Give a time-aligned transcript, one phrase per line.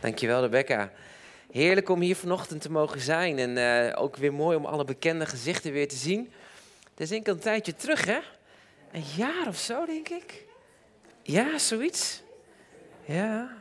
[0.00, 0.92] Dankjewel, Rebecca.
[1.50, 3.38] Heerlijk om hier vanochtend te mogen zijn.
[3.38, 6.32] En eh, ook weer mooi om alle bekende gezichten weer te zien.
[6.80, 8.18] Dat is denk ik een tijdje terug, hè?
[8.92, 10.44] Een jaar of zo, denk ik.
[11.22, 12.22] Ja, zoiets.
[13.04, 13.59] Ja.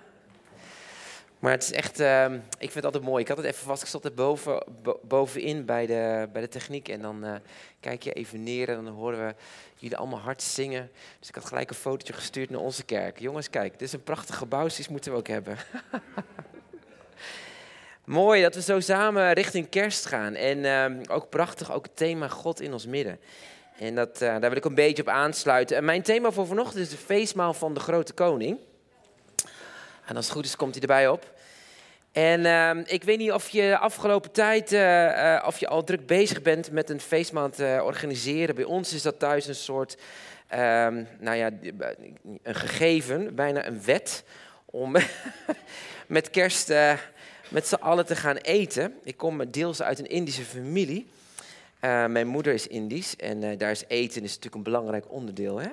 [1.40, 2.42] Maar het is echt, ehm, ik
[2.72, 3.22] vind het altijd mooi.
[3.22, 4.64] Ik had het even vast, ik zat er boven,
[5.02, 6.90] bovenin bij de, bij de techniek.
[6.90, 7.36] En dan uh,
[7.80, 9.36] kijk je even neer en dan horen we
[9.76, 10.92] jullie allemaal hard zingen.
[11.20, 13.20] Dus ik had gelijk een fotootje gestuurd naar onze kerk.
[13.20, 15.58] Jongens, kijk, dit is een prachtig gebouw, dus moeten we ook hebben.
[18.04, 20.36] Mooi dat we zo samen richting kerst gaan.
[20.36, 23.20] En ehm, ook prachtig, ook het thema God in ons midden.
[23.78, 25.78] En dat, uh, daar wil ik een beetje op aansluiten.
[25.78, 28.58] En mijn thema voor vanochtend is de feestmaal van de grote koning.
[30.06, 31.38] En als het goed is, komt hij erbij op.
[32.12, 36.06] En uh, ik weet niet of je afgelopen tijd, uh, uh, of je al druk
[36.06, 38.56] bezig bent met een feestmaand te organiseren.
[38.56, 39.98] Bij ons is dat thuis een soort,
[40.48, 41.50] ehm, nou ja,
[42.44, 44.24] een gegeven, bijna een wet,
[44.66, 44.96] om
[46.08, 46.74] met kerst
[47.50, 48.94] met z'n allen te gaan eten.
[49.04, 51.08] Ik kom deels uit een Indische familie.
[51.80, 55.58] mijn moeder is Indisch en daar is eten is natuurlijk een belangrijk onderdeel.
[55.58, 55.70] Hè?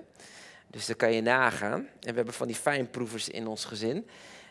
[0.71, 1.81] Dus dat kan je nagaan.
[1.81, 4.07] En we hebben van die fijnproevers in ons gezin.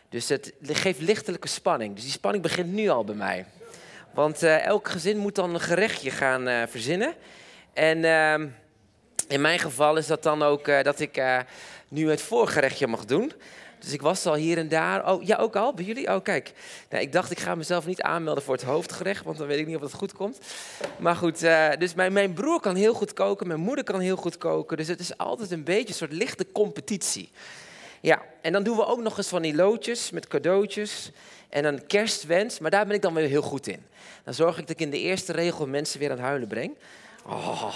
[0.08, 1.94] Dus het geeft lichtelijke spanning.
[1.94, 3.46] Dus die spanning begint nu al bij mij.
[4.14, 7.14] Want uh, elk gezin moet dan een gerechtje gaan uh, verzinnen.
[7.72, 8.48] En uh,
[9.28, 11.22] in mijn geval is dat dan ook uh, dat ik
[11.88, 13.32] nu het voorgerechtje mag doen.
[13.78, 15.12] Dus ik was al hier en daar.
[15.12, 15.74] Oh, ja, ook al?
[15.74, 16.08] Bij jullie?
[16.08, 16.52] Oh, kijk.
[16.90, 19.66] Nou, ik dacht, ik ga mezelf niet aanmelden voor het hoofdgerecht, want dan weet ik
[19.66, 20.38] niet of het goed komt.
[20.98, 21.40] Maar goed,
[21.78, 24.76] dus mijn, mijn broer kan heel goed koken, mijn moeder kan heel goed koken.
[24.76, 27.30] Dus het is altijd een beetje een soort lichte competitie.
[28.06, 31.10] Ja, en dan doen we ook nog eens van die loodjes met cadeautjes
[31.48, 32.58] en een kerstwens.
[32.58, 33.86] Maar daar ben ik dan weer heel goed in.
[34.24, 36.76] Dan zorg ik dat ik in de eerste regel mensen weer aan het huilen breng.
[37.24, 37.74] Oh.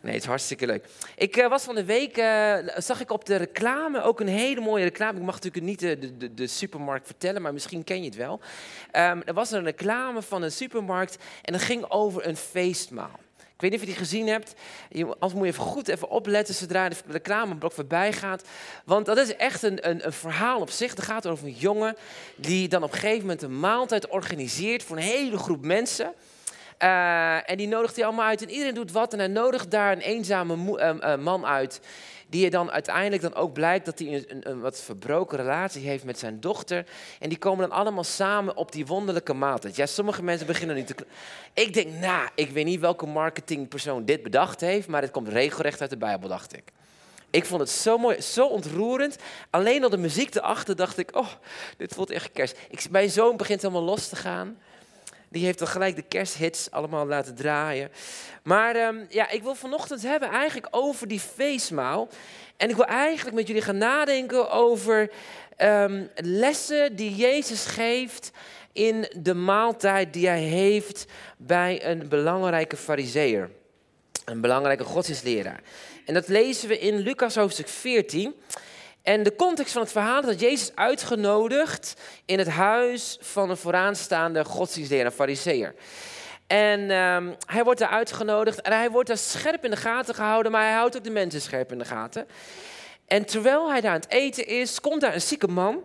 [0.00, 0.86] Nee, het is hartstikke leuk.
[1.16, 4.60] Ik uh, was van de week, uh, zag ik op de reclame ook een hele
[4.60, 5.18] mooie reclame.
[5.18, 8.40] Ik mag natuurlijk niet de, de, de supermarkt vertellen, maar misschien ken je het wel.
[8.92, 13.20] Um, er was een reclame van een supermarkt en dat ging over een feestmaal.
[13.64, 14.54] Weet niet of je die gezien hebt.
[14.92, 18.48] Anders moet je even goed even opletten zodra de reclameblok voorbij gaat.
[18.84, 20.90] Want dat is echt een, een, een verhaal op zich.
[20.90, 21.96] Het gaat over een jongen
[22.36, 26.12] die dan op een gegeven moment een maaltijd organiseert voor een hele groep mensen.
[26.82, 29.12] Uh, en die nodigt hij allemaal uit en iedereen doet wat.
[29.12, 31.80] En hij nodigt daar een eenzame uh, man uit.
[32.34, 36.04] Die er dan uiteindelijk dan ook blijkt dat hij een, een, wat verbroken relatie heeft
[36.04, 36.86] met zijn dochter.
[37.18, 39.76] En die komen dan allemaal samen op die wonderlijke maaltijd.
[39.76, 40.94] Ja, sommige mensen beginnen nu te...
[41.52, 44.88] Ik denk, nou, ik weet niet welke marketingpersoon dit bedacht heeft.
[44.88, 46.64] Maar het komt regelrecht uit de Bijbel, dacht ik.
[47.30, 49.16] Ik vond het zo mooi, zo ontroerend.
[49.50, 51.28] Alleen al de muziek erachter dacht ik, oh,
[51.76, 52.58] dit voelt echt kerst.
[52.90, 54.58] Mijn zoon begint helemaal los te gaan.
[55.34, 57.90] Die heeft dan gelijk de kersthits allemaal laten draaien.
[58.42, 62.08] Maar um, ja, ik wil vanochtend hebben eigenlijk over die feestmaal.
[62.56, 65.10] En ik wil eigenlijk met jullie gaan nadenken over
[65.58, 68.30] um, lessen die Jezus geeft
[68.72, 71.04] in de maaltijd die hij heeft
[71.38, 73.50] bij een belangrijke fariseer.
[74.24, 75.60] Een belangrijke godsdienstleraar.
[76.04, 78.34] En dat lezen we in Lucas hoofdstuk 14.
[79.04, 81.94] En de context van het verhaal is dat Jezus uitgenodigd
[82.24, 85.74] in het huis van een vooraanstaande godsdienstleraar, fariseer.
[86.46, 90.52] En um, hij wordt daar uitgenodigd en hij wordt daar scherp in de gaten gehouden,
[90.52, 92.26] maar hij houdt ook de mensen scherp in de gaten.
[93.06, 95.84] En terwijl hij daar aan het eten is, komt daar een zieke man.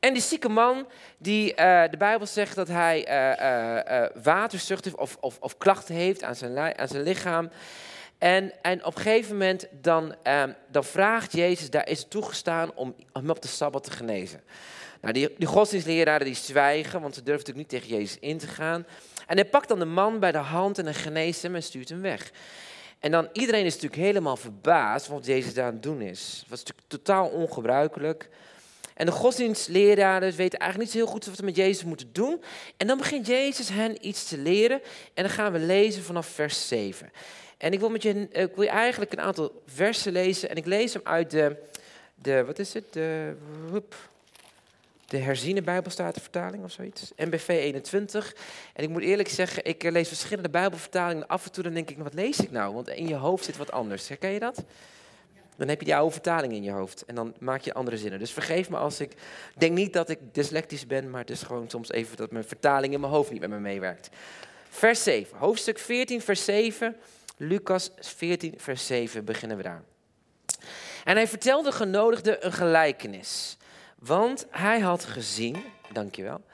[0.00, 0.86] En die zieke man,
[1.18, 6.22] die, uh, de Bijbel zegt dat hij uh, waterzucht heeft of, of, of, klachten heeft
[6.22, 7.50] aan zijn, aan zijn lichaam.
[8.18, 12.74] En, en op een gegeven moment dan, um, dan vraagt Jezus, daar is het toegestaan
[12.74, 14.40] om hem op de Sabbat te genezen.
[15.00, 18.46] Nou, die, die godsdienstleraren die zwijgen, want ze durven natuurlijk niet tegen Jezus in te
[18.46, 18.86] gaan.
[19.26, 21.88] En hij pakt dan de man bij de hand en hij geneest hem en stuurt
[21.88, 22.32] hem weg.
[22.98, 26.36] En dan iedereen is natuurlijk helemaal verbaasd wat Jezus daar aan het doen is.
[26.40, 28.28] Het was natuurlijk totaal ongebruikelijk.
[28.94, 32.42] En de godsdienstleraren weten eigenlijk niet zo heel goed wat ze met Jezus moeten doen.
[32.76, 34.80] En dan begint Jezus hen iets te leren.
[35.14, 37.10] En dan gaan we lezen vanaf vers 7.
[37.56, 40.50] En ik wil, met je, ik wil eigenlijk een aantal versen lezen.
[40.50, 41.56] En ik lees hem uit de,
[42.14, 42.92] de wat is het?
[42.92, 43.36] De,
[45.06, 47.12] de herziene Bijbelstatenvertaling of zoiets.
[47.16, 48.34] MBV 21.
[48.72, 51.26] En ik moet eerlijk zeggen, ik eh, lees verschillende Bijbelvertalingen.
[51.26, 52.74] Af en toe dan denk ik, wat lees ik nou?
[52.74, 54.08] Want in je hoofd zit wat anders.
[54.08, 54.64] Herken je dat?
[55.56, 58.18] Dan heb je die oude vertaling in je hoofd en dan maak je andere zinnen.
[58.18, 59.12] Dus vergeef me als ik
[59.56, 62.92] denk niet dat ik dyslectisch ben, maar het is gewoon soms even dat mijn vertaling
[62.92, 64.08] in mijn hoofd niet met me meewerkt.
[64.68, 66.96] Vers 7, hoofdstuk 14, vers 7.
[67.36, 69.82] Lucas 14, vers 7 beginnen we daar.
[71.04, 73.56] En hij vertelde genodigde een gelijkenis.
[73.98, 76.44] Want hij had gezien, dankjewel,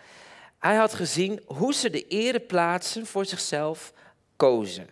[0.58, 3.92] hij had gezien hoe ze de ereplaatsen voor zichzelf
[4.36, 4.88] kozen.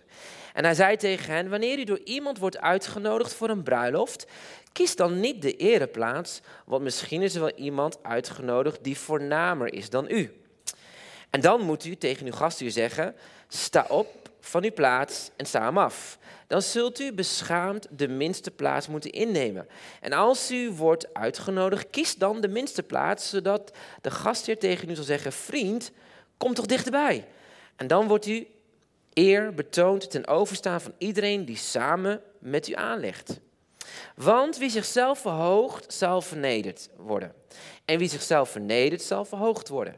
[0.54, 4.26] En hij zei tegen hen, wanneer u door iemand wordt uitgenodigd voor een bruiloft,
[4.72, 9.90] kies dan niet de ereplaats, want misschien is er wel iemand uitgenodigd die voornamer is
[9.90, 10.40] dan u.
[11.30, 13.14] En dan moet u tegen uw gastheer zeggen,
[13.48, 16.18] sta op van uw plaats en sta hem af.
[16.46, 19.68] Dan zult u beschaamd de minste plaats moeten innemen.
[20.00, 24.94] En als u wordt uitgenodigd, kies dan de minste plaats, zodat de gastheer tegen u
[24.94, 25.90] zal zeggen, vriend,
[26.36, 27.26] kom toch dichterbij.
[27.76, 28.46] En dan wordt u
[29.12, 33.40] eer betoond ten overstaan van iedereen die samen met u aanlegt.
[34.14, 37.34] Want wie zichzelf verhoogt, zal vernederd worden.
[37.84, 39.96] En wie zichzelf vernedert, zal verhoogd worden.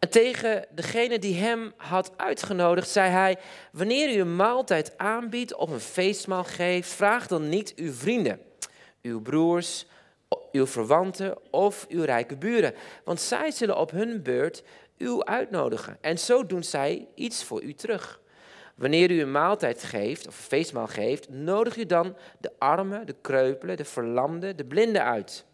[0.00, 3.38] En tegen degene die hem had uitgenodigd, zei hij:
[3.72, 8.40] Wanneer u een maaltijd aanbiedt of een feestmaal geeft, vraag dan niet uw vrienden,
[9.02, 9.86] uw broers,
[10.52, 12.74] uw verwanten of uw rijke buren.
[13.04, 14.62] Want zij zullen op hun beurt
[14.96, 15.98] u uitnodigen.
[16.00, 18.20] En zo doen zij iets voor u terug.
[18.74, 23.16] Wanneer u een maaltijd geeft, of een feestmaal geeft, nodig u dan de armen, de
[23.20, 25.44] kreupelen, de verlamden, de blinden uit.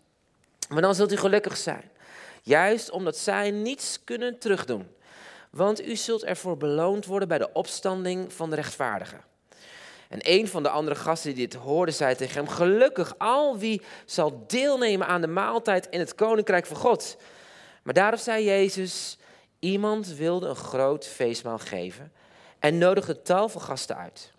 [0.69, 1.91] Maar dan zult u gelukkig zijn.
[2.47, 4.89] Juist omdat zij niets kunnen terugdoen.
[5.51, 9.21] Want u zult ervoor beloond worden bij de opstanding van de rechtvaardigen.
[10.09, 13.83] En een van de andere gasten die dit hoorde, zei tegen hem: Gelukkig al wie
[14.05, 17.17] zal deelnemen aan de maaltijd in het koninkrijk van God.
[17.83, 19.19] Maar daarop zei Jezus:
[19.59, 22.13] Iemand wilde een groot feestmaal geven
[22.59, 24.33] en nodigde tal van gasten uit.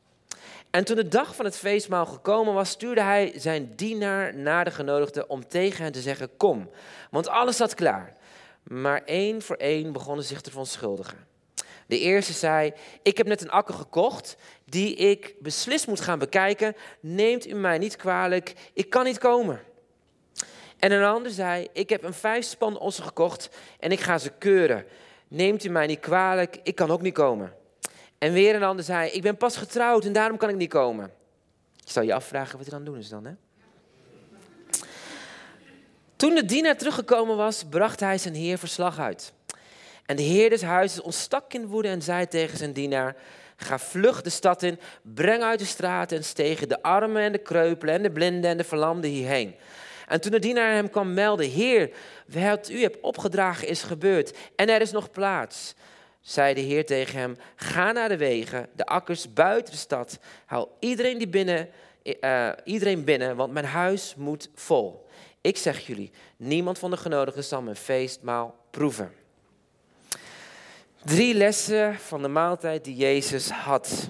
[0.77, 4.71] En toen de dag van het feestmaal gekomen was, stuurde hij zijn dienaar naar de
[4.71, 6.69] genodigden om tegen hen te zeggen: Kom,
[7.11, 8.13] want alles staat klaar.
[8.63, 11.27] Maar één voor één begonnen zich te verontschuldigen.
[11.87, 16.75] De eerste zei: Ik heb net een akker gekocht die ik beslist moet gaan bekijken.
[16.99, 19.61] Neemt u mij niet kwalijk, ik kan niet komen.
[20.79, 24.31] En een ander zei: Ik heb een vijf span ossen gekocht en ik ga ze
[24.37, 24.85] keuren.
[25.27, 27.56] Neemt u mij niet kwalijk, ik kan ook niet komen.
[28.17, 31.11] En weer een ander zei, ik ben pas getrouwd en daarom kan ik niet komen.
[31.75, 33.31] Je zou je afvragen wat hij dan doen is dan, hè?
[36.15, 39.33] Toen de dienaar teruggekomen was, bracht hij zijn heer verslag uit.
[40.05, 43.15] En de heer des huizes ontstak in woede en zei tegen zijn dienaar,
[43.55, 47.37] ga vlug de stad in, breng uit de straten en stegen de armen en de
[47.37, 49.55] kreupelen en de blinden en de verlamden hierheen.
[50.07, 51.91] En toen de dienaar hem kwam melden, Heer,
[52.27, 55.73] wat u hebt opgedragen is gebeurd en er is nog plaats
[56.21, 60.19] zei de Heer tegen hem: Ga naar de wegen, de akkers buiten de stad.
[60.45, 61.69] Haal iedereen, die binnen,
[62.21, 65.07] uh, iedereen binnen, want mijn huis moet vol.
[65.41, 69.13] Ik zeg jullie: niemand van de genodigden zal mijn feestmaal proeven.
[71.03, 74.09] Drie lessen van de maaltijd die Jezus had.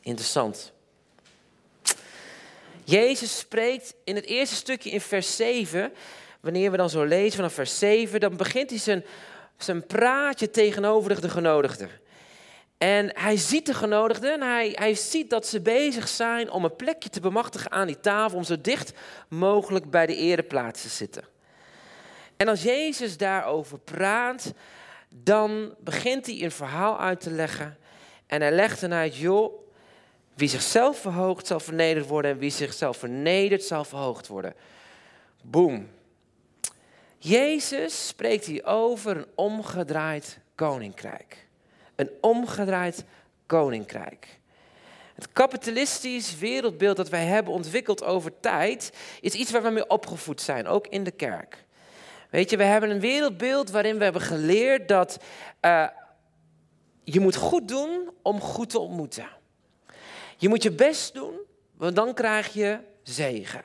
[0.00, 0.72] Interessant.
[2.84, 5.92] Jezus spreekt in het eerste stukje in vers 7,
[6.40, 9.04] wanneer we dan zo lezen vanaf vers 7, dan begint hij zijn
[9.58, 11.90] zijn praatje tegenover de genodigden.
[12.78, 16.76] En hij ziet de genodigden en hij, hij ziet dat ze bezig zijn om een
[16.76, 18.92] plekje te bemachtigen aan die tafel, om zo dicht
[19.28, 21.24] mogelijk bij de ereplaats te zitten.
[22.36, 24.52] En als Jezus daarover praat,
[25.08, 27.76] dan begint hij een verhaal uit te leggen.
[28.26, 29.52] En hij legt dan uit, joh,
[30.34, 34.54] wie zichzelf verhoogt zal vernederd worden en wie zichzelf vernedert zal verhoogd worden.
[35.42, 35.88] Boom.
[37.18, 41.46] Jezus spreekt hier over een omgedraaid koninkrijk.
[41.96, 43.04] Een omgedraaid
[43.46, 44.38] koninkrijk.
[45.14, 50.40] Het kapitalistisch wereldbeeld dat wij hebben ontwikkeld over tijd is iets waar we mee opgevoed
[50.40, 51.64] zijn, ook in de kerk.
[52.30, 55.18] Weet je, we hebben een wereldbeeld waarin we hebben geleerd dat
[55.62, 55.88] uh,
[57.04, 59.28] je moet goed doen om goed te ontmoeten.
[60.36, 61.34] Je moet je best doen,
[61.76, 63.62] want dan krijg je zegen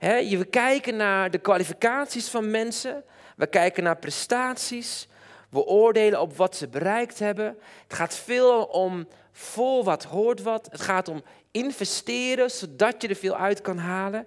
[0.00, 3.04] we kijken naar de kwalificaties van mensen.
[3.36, 5.08] We kijken naar prestaties.
[5.50, 7.56] We oordelen op wat ze bereikt hebben.
[7.82, 10.68] Het gaat veel om voor wat hoort wat.
[10.70, 14.26] Het gaat om investeren zodat je er veel uit kan halen.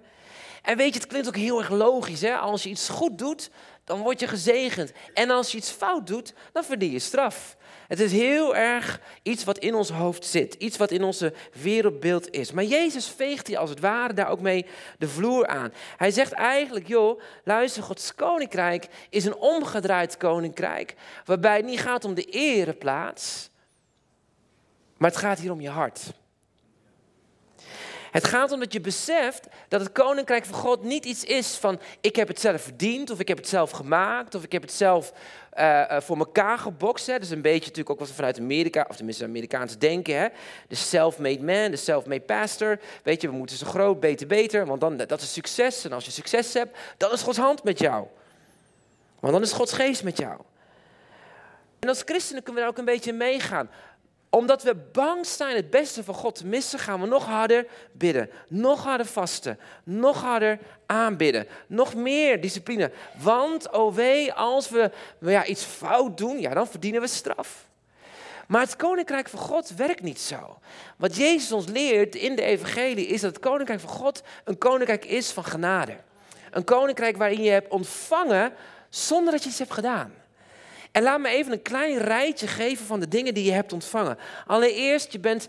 [0.62, 2.20] En weet je, het klinkt ook heel erg logisch.
[2.20, 2.36] Hè?
[2.36, 3.50] Als je iets goed doet,
[3.84, 4.92] dan word je gezegend.
[5.14, 7.56] En als je iets fout doet, dan verdien je straf.
[7.88, 12.30] Het is heel erg iets wat in ons hoofd zit, iets wat in onze wereldbeeld
[12.30, 12.52] is.
[12.52, 14.66] Maar Jezus veegt hier als het ware daar ook mee
[14.98, 15.72] de vloer aan.
[15.96, 22.04] Hij zegt eigenlijk, joh, luister, Gods koninkrijk is een omgedraaid koninkrijk, waarbij het niet gaat
[22.04, 23.50] om de ereplaats,
[24.96, 26.12] maar het gaat hier om je hart.
[28.14, 31.80] Het gaat om dat je beseft dat het koninkrijk van God niet iets is van
[32.00, 34.72] ik heb het zelf verdiend of ik heb het zelf gemaakt of ik heb het
[34.72, 35.12] zelf
[35.58, 37.06] uh, voor elkaar gebokst.
[37.06, 40.18] Dat is een beetje natuurlijk ook wat we vanuit Amerika, of tenminste Amerikaans denken.
[40.18, 40.28] Hè.
[40.68, 42.78] De self-made man, de self-made pastor.
[43.02, 45.84] Weet je, we moeten zo groot, beter, beter, want dan, dat is succes.
[45.84, 48.06] En als je succes hebt, dan is Gods hand met jou.
[49.20, 50.40] Want dan is Gods geest met jou.
[51.78, 53.70] En als christenen kunnen we daar ook een beetje meegaan.
[54.34, 58.30] Omdat we bang zijn het beste van God te missen, gaan we nog harder bidden.
[58.48, 59.58] Nog harder vasten.
[59.84, 61.46] Nog harder aanbidden.
[61.66, 62.90] Nog meer discipline.
[63.18, 67.68] Want, oh wee, als we ja, iets fout doen, ja, dan verdienen we straf.
[68.48, 70.58] Maar het koninkrijk van God werkt niet zo.
[70.96, 75.04] Wat Jezus ons leert in de evangelie is dat het koninkrijk van God een koninkrijk
[75.04, 75.96] is van genade.
[76.50, 78.52] Een koninkrijk waarin je hebt ontvangen
[78.88, 80.23] zonder dat je iets hebt gedaan.
[80.94, 84.18] En laat me even een klein rijtje geven van de dingen die je hebt ontvangen.
[84.46, 85.48] Allereerst, je bent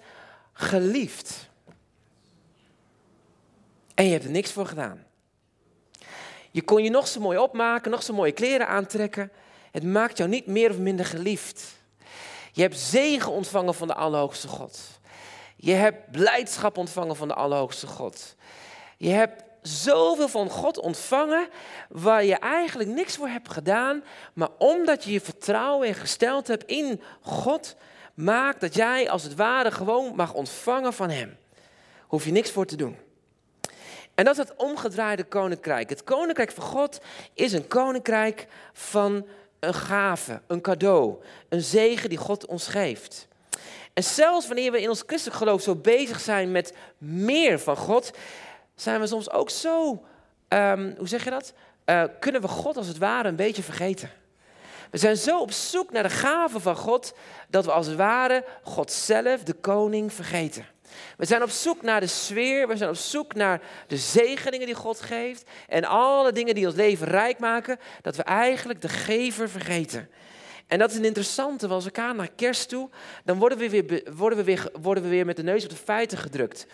[0.54, 1.50] geliefd.
[3.96, 5.04] En je hebt er niks voor gedaan.
[6.52, 9.32] Je kon je nog zo mooi opmaken, nog zo mooie kleren aantrekken.
[9.72, 11.76] Het maakt jou niet meer of minder geliefd.
[12.52, 14.80] Je hebt zegen ontvangen van de Allerhoogste God.
[15.56, 18.36] Je hebt blijdschap ontvangen van de Allerhoogste God.
[18.98, 21.48] Je hebt zoveel van God ontvangen
[21.90, 24.04] waar je eigenlijk niks voor hebt gedaan,
[24.34, 27.76] maar omdat je je vertrouwen en gesteld hebt in God,
[28.14, 31.38] maakt dat jij als het ware gewoon mag ontvangen van Hem.
[32.08, 32.98] Hoef je niks voor te doen.
[34.16, 35.90] En dat is het omgedraaide koninkrijk.
[35.90, 37.00] Het koninkrijk van God
[37.34, 39.28] is een koninkrijk van
[39.60, 41.16] een gave, een cadeau,
[41.50, 43.28] een zegen die God ons geeft.
[43.94, 48.12] En zelfs wanneer we in ons christelijk geloof zo bezig zijn met meer van God,
[48.76, 50.04] zijn we soms ook zo,
[50.48, 51.54] ehm, hoe zeg je dat?
[51.86, 54.10] Uh, kunnen we God als het ware een beetje vergeten.
[54.92, 57.14] We zijn zo op zoek naar de gaven van God
[57.50, 60.66] dat we als het ware God zelf, de koning, vergeten.
[61.18, 64.76] We zijn op zoek naar de sfeer, we zijn op zoek naar de zegeningen die
[64.76, 69.50] God geeft en alle dingen die ons leven rijk maken, dat we eigenlijk de gever
[69.50, 70.10] vergeten.
[70.68, 72.90] En dat is een interessante, als we gaan naar kerst toe,
[73.24, 75.76] dan worden we, weer, worden, we weer, worden we weer met de neus op de
[75.76, 76.68] feiten gedrukt.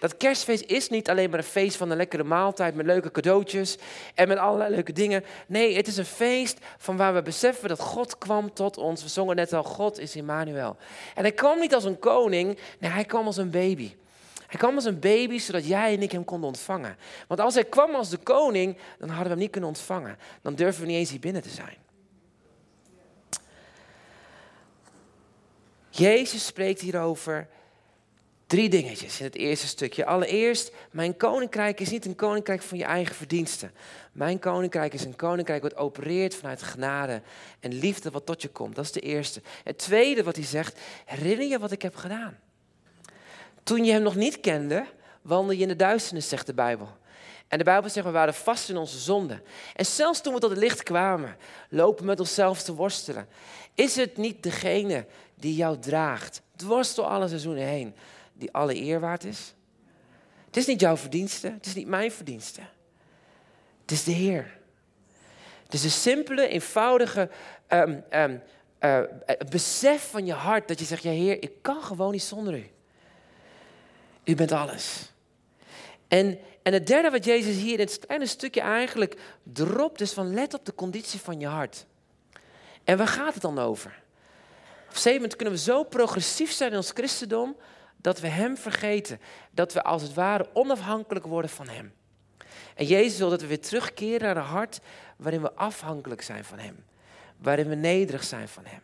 [0.00, 3.78] Dat kerstfeest is niet alleen maar een feest van een lekkere maaltijd met leuke cadeautjes
[4.14, 5.24] en met allerlei leuke dingen.
[5.46, 9.02] Nee, het is een feest van waar we beseffen dat God kwam tot ons.
[9.02, 10.76] We zongen net al, God is Immanuel.
[11.14, 13.94] En hij kwam niet als een koning, nee, hij kwam als een baby.
[14.46, 16.96] Hij kwam als een baby, zodat jij en ik hem konden ontvangen.
[17.26, 20.18] Want als hij kwam als de koning, dan hadden we hem niet kunnen ontvangen.
[20.42, 21.87] Dan durven we niet eens hier binnen te zijn.
[25.98, 27.48] Jezus spreekt hierover
[28.46, 30.06] drie dingetjes in het eerste stukje.
[30.06, 33.72] Allereerst, mijn koninkrijk is niet een koninkrijk van je eigen verdiensten.
[34.12, 37.22] Mijn koninkrijk is een koninkrijk wat opereert vanuit genade
[37.60, 38.74] en liefde wat tot je komt.
[38.74, 39.42] Dat is de eerste.
[39.64, 42.38] Het tweede wat hij zegt, herinner je wat ik heb gedaan.
[43.62, 44.86] Toen je hem nog niet kende,
[45.22, 46.88] wandelde je in de duisternis, zegt de Bijbel.
[47.48, 49.42] En de Bijbel zegt, we waren vast in onze zonde.
[49.74, 51.36] En zelfs toen we tot het licht kwamen,
[51.68, 53.28] lopen met onszelf te worstelen.
[53.74, 57.94] Is het niet degene die jou draagt, dwars door alle seizoenen heen,
[58.32, 59.54] die alle eer waard is?
[60.46, 62.60] Het is niet jouw verdienste, het is niet mijn verdienste.
[63.80, 64.58] Het is de Heer.
[65.64, 67.30] Het is een simpele, eenvoudige
[67.68, 68.42] um, um,
[68.80, 69.00] uh,
[69.48, 72.70] besef van je hart dat je zegt, ja Heer, ik kan gewoon niet zonder u.
[74.24, 75.12] U bent alles.
[76.08, 76.38] En,
[76.68, 80.54] en het derde wat Jezus hier in het kleine stukje eigenlijk dropt, is van let
[80.54, 81.86] op de conditie van je hart.
[82.84, 84.02] En waar gaat het dan over?
[84.88, 87.56] Op een moment kunnen we zo progressief zijn in ons christendom
[87.96, 89.20] dat we Hem vergeten.
[89.50, 91.92] Dat we als het ware onafhankelijk worden van Hem.
[92.74, 94.80] En Jezus wil dat we weer terugkeren naar een hart
[95.16, 96.84] waarin we afhankelijk zijn van Hem.
[97.36, 98.82] Waarin we nederig zijn van Hem.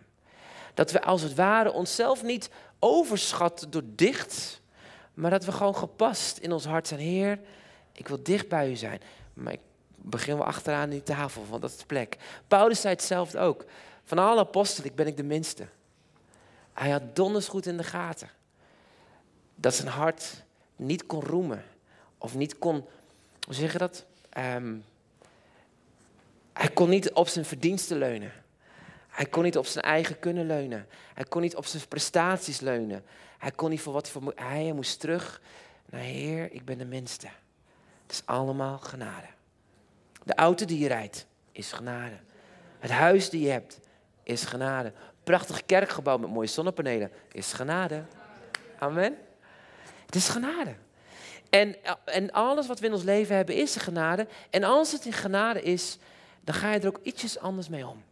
[0.74, 4.60] Dat we als het ware onszelf niet overschatten door dicht,
[5.14, 7.00] maar dat we gewoon gepast in ons hart zijn.
[7.00, 7.38] Heer,
[7.94, 9.00] ik wil dicht bij U zijn.
[9.34, 9.60] Maar ik
[9.96, 12.16] begin wel achteraan die tafel, want dat is de plek.
[12.48, 13.64] Paulus zei hetzelfde ook.
[14.04, 15.66] Van alle apostelen ben ik de minste.
[16.72, 18.28] Hij had donders goed in de gaten.
[19.54, 20.44] Dat zijn hart
[20.76, 21.64] niet kon roemen.
[22.18, 22.86] Of niet kon,
[23.44, 24.04] hoe zeg je dat?
[24.28, 24.74] Ehm,
[26.52, 28.32] hij kon niet op zijn verdiensten leunen.
[29.08, 30.86] Hij kon niet op zijn eigen kunnen leunen.
[31.14, 33.04] Hij kon niet op zijn prestaties leunen.
[33.38, 35.40] Hij kon niet voor wat hij voor Hij moest terug
[35.86, 37.28] naar Heer, ik ben de minste.
[38.14, 39.26] Is allemaal genade.
[40.24, 42.16] De auto die je rijdt is genade.
[42.78, 43.80] Het huis die je hebt
[44.22, 44.92] is genade.
[45.24, 48.04] Prachtig kerkgebouw met mooie zonnepanelen is genade.
[48.78, 49.16] Amen.
[50.06, 50.74] Het is genade.
[51.50, 54.26] En, en alles wat we in ons leven hebben is genade.
[54.50, 55.98] En als het in genade is,
[56.40, 58.02] dan ga je er ook ietsjes anders mee om.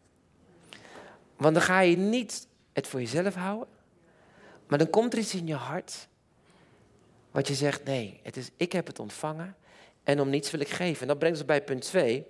[1.37, 3.69] Want dan ga je niet het voor jezelf houden.
[4.67, 6.09] Maar dan komt er iets in je hart.
[7.31, 9.57] Wat je zegt, nee, het is, ik heb het ontvangen.
[10.05, 11.03] En om niets wil ik geven.
[11.03, 12.27] En dat brengt ons bij punt 2.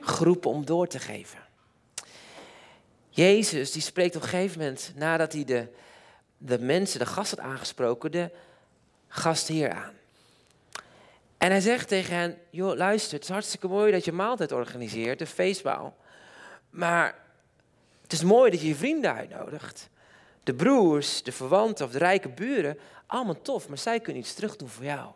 [0.00, 1.44] Groepen om door te geven.
[3.08, 5.68] Jezus die spreekt op een gegeven moment, nadat hij de,
[6.38, 8.30] de mensen, de gast had aangesproken, de
[9.08, 9.94] gastheer aan.
[11.38, 15.18] En hij zegt tegen hen, joh luister, het is hartstikke mooi dat je maaltijd organiseert,
[15.18, 15.94] de feestbouw.
[16.70, 17.18] Maar
[18.02, 19.88] het is mooi dat je je vrienden uitnodigt.
[20.42, 24.56] de broers, de verwanten of de rijke buren, allemaal tof, maar zij kunnen iets terug
[24.56, 25.12] doen voor jou.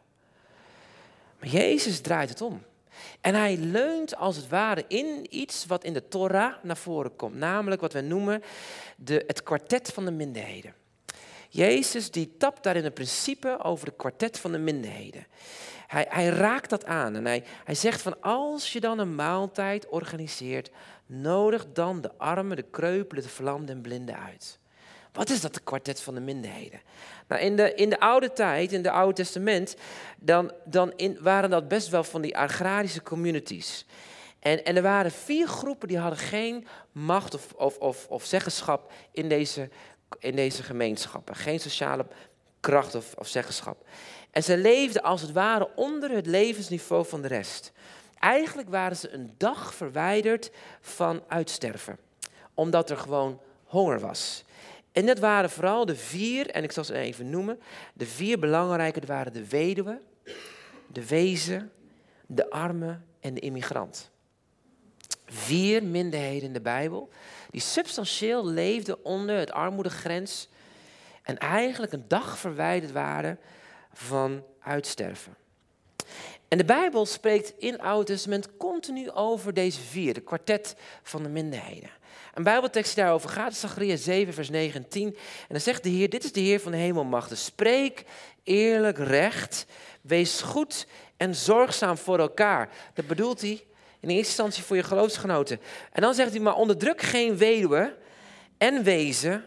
[1.40, 2.62] Maar Jezus draait het om.
[3.20, 7.34] En hij leunt als het ware in iets wat in de Torah naar voren komt,
[7.34, 8.42] namelijk wat we noemen
[8.96, 10.74] de, het kwartet van de minderheden.
[11.48, 15.26] Jezus die tapt daarin een principe over het kwartet van de minderheden.
[15.86, 19.88] Hij, hij raakt dat aan en hij, hij zegt van als je dan een maaltijd
[19.88, 20.70] organiseert,
[21.06, 24.59] nodig dan de armen, de kreupelen, de verlamden en blinden uit.
[25.12, 26.80] Wat is dat, de kwartet van de minderheden?
[27.28, 29.76] Nou, in, de, in de oude tijd, in het Oude Testament,
[30.18, 33.86] dan, dan in, waren dat best wel van die agrarische communities.
[34.38, 38.92] En, en er waren vier groepen die hadden geen macht of, of, of, of zeggenschap
[39.12, 39.68] in deze,
[40.18, 41.34] in deze gemeenschappen.
[41.34, 42.06] Geen sociale
[42.60, 43.84] kracht of, of zeggenschap.
[44.30, 47.72] En ze leefden als het ware onder het levensniveau van de rest.
[48.18, 50.50] Eigenlijk waren ze een dag verwijderd
[50.80, 51.98] van uitsterven,
[52.54, 54.44] omdat er gewoon honger was.
[54.92, 57.60] En dat waren vooral de vier, en ik zal ze even noemen,
[57.94, 60.00] de vier belangrijke, waren de weduwe,
[60.86, 61.72] de wezen,
[62.26, 64.10] de armen en de immigrant.
[65.26, 67.08] Vier minderheden in de Bijbel
[67.50, 70.48] die substantieel leefden onder het armoedegrens
[71.22, 73.38] en eigenlijk een dag verwijderd waren
[73.92, 75.36] van uitsterven.
[76.48, 81.22] En de Bijbel spreekt in het Oude Testament continu over deze vier, de kwartet van
[81.22, 81.90] de minderheden.
[82.34, 85.06] Een Bijbeltekst die daarover gaat is Zachariah 7, vers 9 en 10.
[85.06, 85.14] En
[85.48, 87.36] dan zegt de Heer, dit is de Heer van de hemelmachten.
[87.36, 88.04] Spreek
[88.44, 89.66] eerlijk recht,
[90.00, 92.68] wees goed en zorgzaam voor elkaar.
[92.94, 93.64] Dat bedoelt hij
[94.00, 95.60] in eerste instantie voor je geloofsgenoten.
[95.92, 97.96] En dan zegt hij, maar onderdruk geen weduwe
[98.58, 99.44] en wezen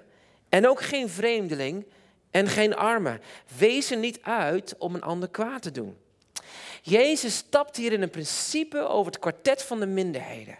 [0.49, 1.85] en ook geen vreemdeling
[2.31, 3.19] en geen arme.
[3.57, 5.97] Wees er niet uit om een ander kwaad te doen.
[6.81, 10.57] Jezus stapt hier in een principe over het kwartet van de minderheden.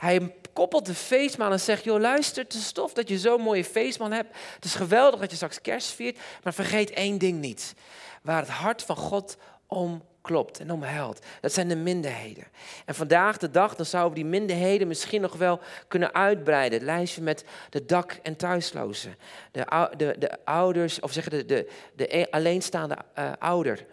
[0.00, 3.64] Hij koppelt de feestmaal en zegt, joh luister, het is stof dat je zo'n mooie
[3.64, 4.36] feestmaal hebt.
[4.54, 7.74] Het is geweldig dat je straks kerst viert, maar vergeet één ding niet.
[8.22, 11.26] Waar het hart van God om klopt en omhuilt.
[11.40, 12.44] Dat zijn de minderheden.
[12.84, 16.78] En vandaag de dag, dan zouden we die minderheden misschien nog wel kunnen uitbreiden.
[16.78, 19.16] Het lijstje met de dak- en thuislozen.
[19.52, 23.86] De, de, de ouders, of zeggen de, de, de e-, alleenstaande uh, ouder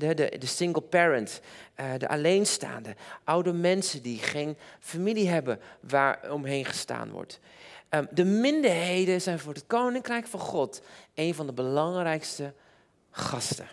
[0.00, 1.40] de, de, de single parent,
[1.80, 7.40] uh, de alleenstaande, oude mensen die geen familie hebben waar omheen gestaan wordt.
[7.90, 10.82] Um, de minderheden zijn voor het koninkrijk van God
[11.14, 12.52] een van de belangrijkste
[13.10, 13.68] gasten.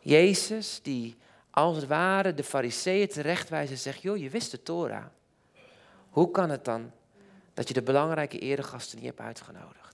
[0.00, 1.16] Jezus, die
[1.50, 5.04] als het ware de fariseeën terechtwijzen en zegt, joh, je wist de Torah.
[6.10, 6.92] Hoe kan het dan
[7.54, 9.85] dat je de belangrijke eregasten niet hebt uitgenodigd?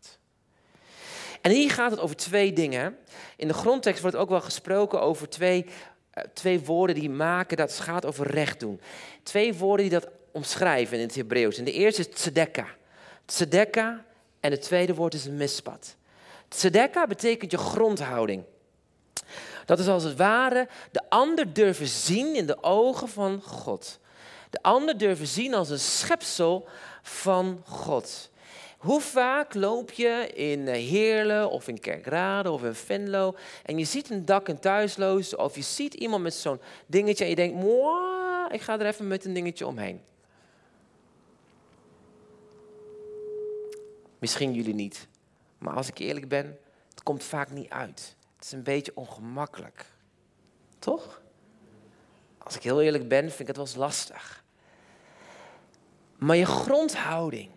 [1.43, 2.97] En hier gaat het over twee dingen.
[3.37, 7.71] In de grondtekst wordt ook wel gesproken over twee, uh, twee woorden die maken dat
[7.71, 8.81] het gaat over recht doen.
[9.23, 11.59] Twee woorden die dat omschrijven in het Hebreeuws.
[11.59, 12.69] En de eerste is tzedekah.
[13.25, 13.99] Tzedekah
[14.41, 15.97] en het tweede woord is mispat.
[16.49, 18.45] Tzedekah betekent je grondhouding.
[19.65, 23.99] Dat is als het ware de ander durven zien in de ogen van God.
[24.51, 26.69] De ander durven zien als een schepsel
[27.03, 28.31] van God.
[28.83, 33.85] Hoe vaak loop je in eh, Heerlen of in Kerkrade of in Venlo en je
[33.85, 37.65] ziet een dak- en thuisloos of je ziet iemand met zo'n dingetje en je denkt,
[38.55, 40.01] ik ga er even met een dingetje omheen.
[44.19, 45.07] Misschien jullie niet,
[45.59, 48.17] maar als ik eerlijk ben, het komt vaak niet uit.
[48.37, 49.87] Het is een beetje ongemakkelijk.
[50.79, 51.23] Toch?
[52.39, 54.45] Als ik heel eerlijk ben, vind ik het wel lastig.
[56.19, 57.51] Maar je grondhouding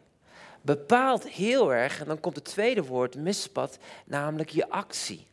[0.66, 5.28] bepaalt heel erg, en dan komt het tweede woord, mispad, namelijk je actie.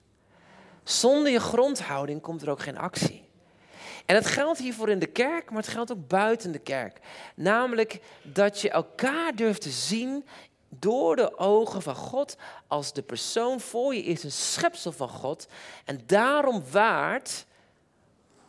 [0.85, 3.31] Zonder je grondhouding komt er ook geen actie.
[4.07, 7.01] En dat geldt hiervoor in de kerk, maar het geldt ook buiten de kerk.
[7.35, 10.25] Namelijk dat je elkaar durft te zien
[10.68, 15.47] door de ogen van God als de persoon voor je is een schepsel van God
[15.85, 17.47] en daarom waard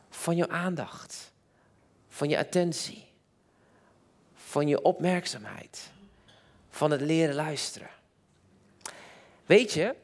[0.10, 1.32] van je aandacht,
[2.08, 3.08] van je attentie,
[4.34, 5.93] van je opmerkzaamheid
[6.74, 7.90] van het leren luisteren.
[9.46, 9.96] Weet je,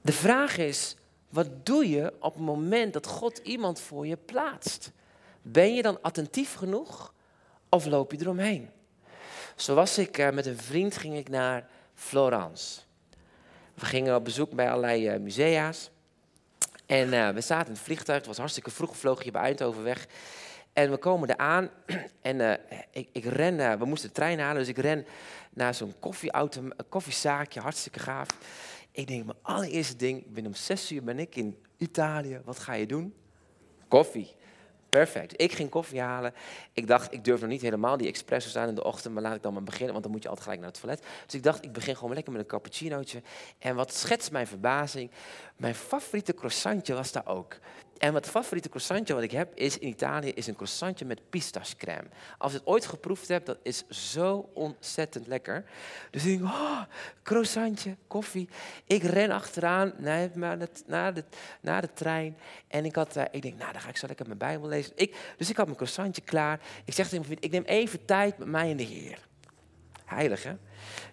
[0.00, 0.96] de vraag is,
[1.28, 4.92] wat doe je op het moment dat God iemand voor je plaatst?
[5.42, 7.14] Ben je dan attentief genoeg
[7.68, 8.70] of loop je eromheen?
[9.56, 12.80] Zo was ik uh, met een vriend ging ik naar Florence.
[13.74, 15.90] We gingen op bezoek bij allerlei uh, musea's.
[16.86, 19.82] En uh, we zaten in het vliegtuig, het was hartstikke vroeg, vloog je bij Eindhoven
[19.82, 20.06] weg.
[20.72, 21.70] En we komen eraan
[22.20, 22.52] en uh,
[22.90, 25.06] ik, ik, ren, uh, we moesten de trein halen, dus ik ren
[25.50, 25.94] naar zo'n
[26.88, 28.28] koffiezaakje, hartstikke gaaf.
[28.90, 32.58] Ik denk, mijn allereerste ding, ik ben om zes uur ben ik in Italië, wat
[32.58, 33.14] ga je doen?
[33.88, 34.34] Koffie.
[34.88, 35.40] Perfect.
[35.40, 36.34] Ik ging koffie halen.
[36.72, 39.34] Ik dacht, ik durf nog niet helemaal die espresso's aan in de ochtend, maar laat
[39.34, 41.04] ik dan maar beginnen, want dan moet je altijd gelijk naar het toilet.
[41.24, 43.22] Dus ik dacht, ik begin gewoon lekker met een cappuccinootje.
[43.58, 45.10] En wat schetst mijn verbazing?
[45.56, 47.58] Mijn favoriete croissantje was daar ook.
[47.98, 52.08] En wat favoriete croissantje wat ik heb is in Italië is een croissantje met pistachecrème.
[52.38, 55.64] Als je het ooit geproefd hebt, dat is zo ontzettend lekker.
[56.10, 56.82] Dus ik denk, oh,
[57.22, 58.48] croissantje, koffie.
[58.86, 61.24] Ik ren achteraan naar, de, naar, de,
[61.60, 62.36] naar de trein.
[62.68, 64.92] En ik, had, uh, ik denk, nou, dan ga ik zo lekker mijn Bijbel lezen.
[64.94, 66.60] Ik, dus ik had mijn croissantje klaar.
[66.84, 69.18] Ik zeg tegen mijn ik neem even tijd met mij en de Heer.
[70.04, 70.52] Heilig, hè?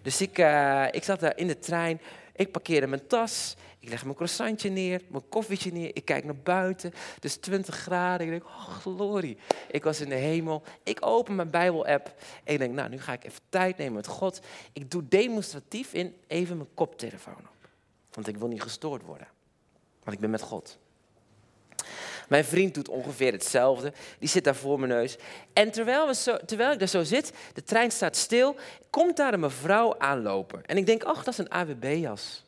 [0.02, 2.00] Dus ik, uh, ik zat daar in de trein.
[2.34, 3.56] Ik parkeerde mijn tas.
[3.80, 5.90] Ik leg mijn croissantje neer, mijn koffietje neer.
[5.92, 6.92] Ik kijk naar buiten.
[7.14, 8.26] Het is 20 graden.
[8.26, 9.38] Ik denk, oh glorie.
[9.70, 10.62] Ik was in de hemel.
[10.82, 12.14] Ik open mijn Bijbel-app.
[12.44, 14.40] En ik denk, nou, nu ga ik even tijd nemen met God.
[14.72, 17.68] Ik doe demonstratief in even mijn koptelefoon op.
[18.10, 19.28] Want ik wil niet gestoord worden.
[20.02, 20.78] Want ik ben met God.
[22.28, 23.92] Mijn vriend doet ongeveer hetzelfde.
[24.18, 25.16] Die zit daar voor mijn neus.
[25.52, 28.56] En terwijl, we terwijl ik daar zo zit, de trein staat stil,
[28.90, 30.66] komt daar een mevrouw aanlopen.
[30.66, 32.44] En ik denk, ach, dat is een AWB-jas.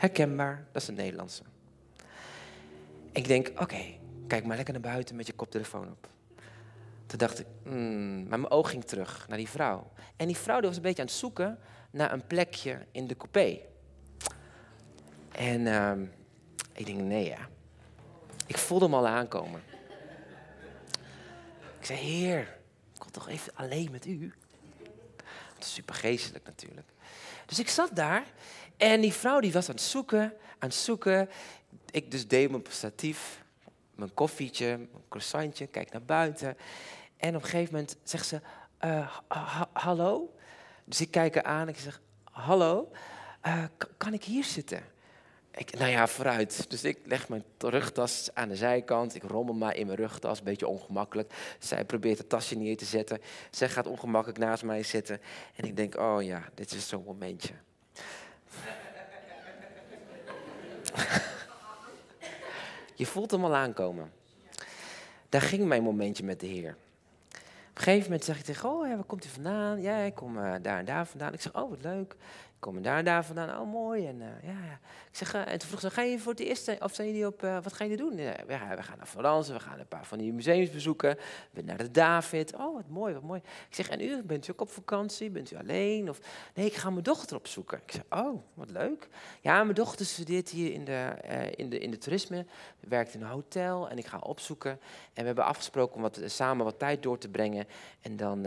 [0.00, 1.42] Herkenbaar, dat is het Nederlandse.
[3.12, 3.82] Ik denk, oké,
[4.26, 6.08] kijk maar lekker naar buiten met je koptelefoon op.
[7.06, 9.92] Toen dacht ik, hmm, maar mijn oog ging terug naar die vrouw.
[10.16, 11.58] En die vrouw die was een beetje aan het zoeken
[11.90, 13.58] naar een plekje in de coupé.
[15.32, 15.92] En uh,
[16.72, 17.48] ik denk, nee ja.
[18.46, 19.62] Ik voelde hem al aankomen.
[21.78, 22.40] Ik zei, heer,
[22.94, 24.34] ik wil toch even alleen met u?
[25.54, 26.88] Dat is super geestelijk natuurlijk.
[27.46, 28.24] Dus ik zat daar
[28.80, 30.22] en die vrouw die was aan het zoeken,
[30.58, 31.28] aan het zoeken.
[31.90, 33.44] Ik dus deed mijn statief,
[33.94, 36.56] mijn koffietje, mijn croissantje, kijk naar buiten.
[37.16, 38.40] En op een gegeven moment zegt ze,
[38.84, 39.16] uh,
[39.72, 40.34] hallo?
[40.84, 42.90] Dus ik kijk haar aan en ik zeg, hallo,
[43.46, 43.64] uh,
[43.96, 44.82] kan ik hier zitten?
[45.50, 46.70] Ik, nou ja, vooruit.
[46.70, 49.14] Dus ik leg mijn rugtas aan de zijkant.
[49.14, 51.32] Ik rommel maar in mijn rugtas, een beetje ongemakkelijk.
[51.58, 53.20] Zij probeert het tasje neer te zetten.
[53.50, 55.20] Zij gaat ongemakkelijk naast mij zitten.
[55.54, 57.54] En ik denk, oh ja, dit is zo'n momentje.
[63.00, 64.12] Je voelt hem al aankomen.
[65.28, 66.76] Daar ging mijn momentje met de Heer.
[67.70, 69.80] Op een gegeven moment zeg ik tegen, oh, ja, waar komt u vandaan?
[69.80, 71.32] Ja, ik kom uh, daar en daar vandaan.
[71.32, 72.16] Ik zeg, oh, wat leuk
[72.60, 73.60] komen daar en daar vandaan.
[73.60, 74.06] Oh, mooi.
[74.06, 74.78] En, uh, ja,
[75.10, 77.26] Ik zeg, uh, en toen vroeg ze, ga je voor het eerst, of zijn jullie
[77.26, 78.16] op, wat gaan jullie doen?
[78.16, 81.18] Ja, we, gaan naar Florence, we gaan een paar van die museums bezoeken.
[81.50, 82.54] We naar de David.
[82.54, 83.40] Oh, wat mooi, wat mooi.
[83.68, 85.30] Ik zeg, en u, bent u ook op vakantie?
[85.30, 86.08] Bent u alleen?
[86.08, 86.18] Of,
[86.54, 87.78] nee, ik ga mijn dochter opzoeken.
[87.86, 89.08] Ik zeg, oh, wat leuk.
[89.40, 91.14] Ja, mijn dochter studeert hier in de,
[91.56, 92.46] in de, in de toerisme,
[92.80, 94.70] werkt in een hotel en ik ga opzoeken.
[94.70, 97.66] En we hebben afgesproken om wat, samen wat tijd door te brengen.
[98.00, 98.46] En dan...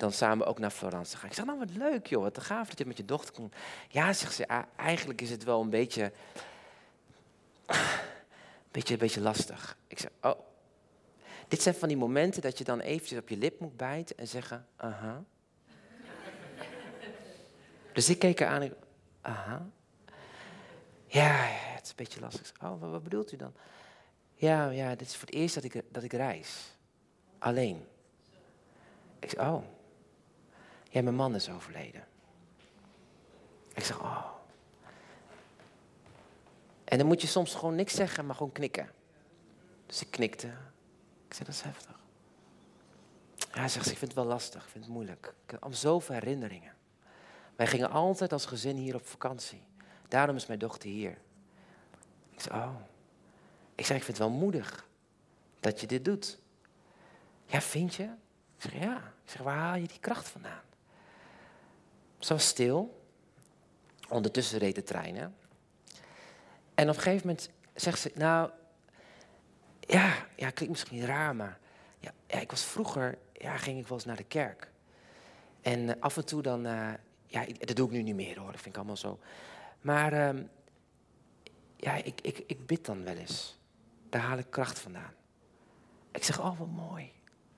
[0.00, 1.28] Dan samen ook naar Florence gaan.
[1.28, 3.54] Ik zeg, nou wat leuk joh, wat gaaf dat je met je dochter komt.
[3.88, 6.12] Ja, zegt ze, eigenlijk is het wel een beetje,
[7.66, 7.76] een
[8.70, 9.76] beetje, een beetje lastig.
[9.86, 10.40] Ik zeg, oh,
[11.48, 14.28] dit zijn van die momenten dat je dan eventjes op je lip moet bijten en
[14.28, 15.24] zeggen, aha.
[17.92, 18.76] dus ik keek haar aan en
[19.20, 19.66] aha.
[21.06, 21.32] Ja,
[21.74, 22.52] het is een beetje lastig.
[22.62, 23.52] Oh, wat, wat bedoelt u dan?
[24.34, 26.76] Ja, ja, dit is voor het eerst dat ik, dat ik reis.
[27.38, 27.86] Alleen.
[29.18, 29.64] Ik zeg, oh.
[30.90, 32.06] Ja, mijn man is overleden.
[33.74, 34.26] Ik zeg, oh.
[36.84, 38.90] En dan moet je soms gewoon niks zeggen, maar gewoon knikken.
[39.86, 40.46] Dus ik knikte.
[41.26, 41.98] Ik zeg, dat is heftig.
[43.36, 45.34] Ja, hij zegt, ik vind het wel lastig, ik vind het moeilijk.
[45.46, 46.74] Ik heb zoveel herinneringen.
[47.56, 49.62] Wij gingen altijd als gezin hier op vakantie.
[50.08, 51.18] Daarom is mijn dochter hier.
[52.30, 52.74] Ik zeg, oh.
[53.74, 54.86] Ik zeg, ik vind het wel moedig
[55.60, 56.38] dat je dit doet.
[57.46, 58.02] Ja, vind je?
[58.56, 58.96] Ik zeg, ja.
[58.96, 60.62] Ik zeg, waar haal je die kracht vandaan?
[62.20, 63.04] Zo stil.
[64.08, 65.16] Ondertussen reed de trein.
[66.74, 68.50] En op een gegeven moment zegt ze, nou,
[69.80, 71.58] ja, ja klinkt misschien raar, maar
[71.98, 74.70] ja, ja, ik was vroeger, ja, ging ik wel eens naar de kerk.
[75.60, 76.92] En uh, af en toe dan, uh,
[77.26, 79.18] ja, dat doe ik nu niet meer hoor, dat vind ik allemaal zo.
[79.80, 80.42] Maar uh,
[81.76, 83.58] ja, ik, ik, ik bid dan wel eens.
[84.08, 85.12] Daar haal ik kracht vandaan.
[86.12, 87.12] Ik zeg, oh wat mooi.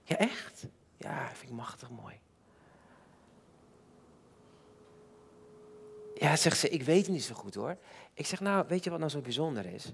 [0.04, 0.66] Ja, echt?
[0.96, 2.20] Ja, vind ik machtig mooi.
[6.22, 7.76] Ja, zegt ze, ik weet het niet zo goed hoor.
[8.14, 9.92] Ik zeg, nou, weet je wat nou zo bijzonder is?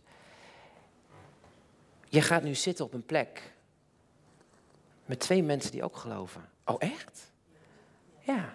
[2.08, 3.52] Je gaat nu zitten op een plek
[5.04, 6.48] met twee mensen die ook geloven.
[6.64, 7.32] Oh, echt?
[8.20, 8.52] Ja.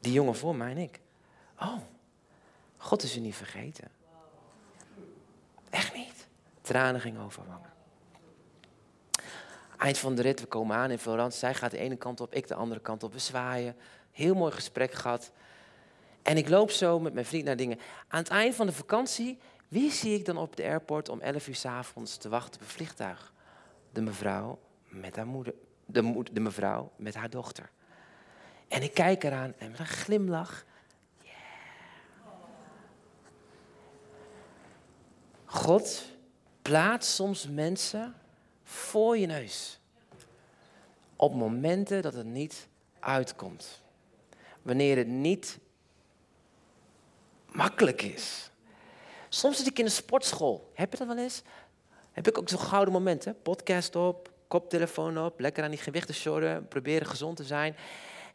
[0.00, 1.00] Die jongen voor mij en ik.
[1.60, 1.78] Oh,
[2.76, 3.90] God is u niet vergeten.
[5.70, 6.26] Echt niet.
[6.60, 7.72] Tranen gingen overwangen.
[9.78, 11.38] Eind van de rit, we komen aan in Florence.
[11.38, 13.12] Zij gaat de ene kant op, ik de andere kant op.
[13.12, 13.76] We zwaaien.
[14.10, 15.32] Heel mooi gesprek gehad.
[16.24, 17.78] En ik loop zo met mijn vriend naar dingen.
[18.08, 21.48] Aan het eind van de vakantie, wie zie ik dan op de airport om 11
[21.48, 23.32] uur s avonds te wachten op een vliegtuig?
[23.94, 24.58] de mevrouw
[24.88, 25.54] met haar moeder,
[25.86, 27.70] de, de mevrouw met haar dochter.
[28.68, 30.64] En ik kijk eraan en met een glimlach.
[35.44, 36.04] God
[36.62, 38.14] plaatst soms mensen
[38.62, 39.80] voor je neus.
[41.16, 43.82] Op momenten dat het niet uitkomt.
[44.62, 45.58] Wanneer het niet
[47.54, 48.50] makkelijk is.
[49.28, 50.70] Soms zit ik in een sportschool.
[50.74, 51.42] Heb je dat wel eens?
[52.12, 53.36] Heb ik ook zo'n gouden momenten?
[53.42, 57.76] Podcast op, koptelefoon op, lekker aan die gewichten sjorren, proberen gezond te zijn.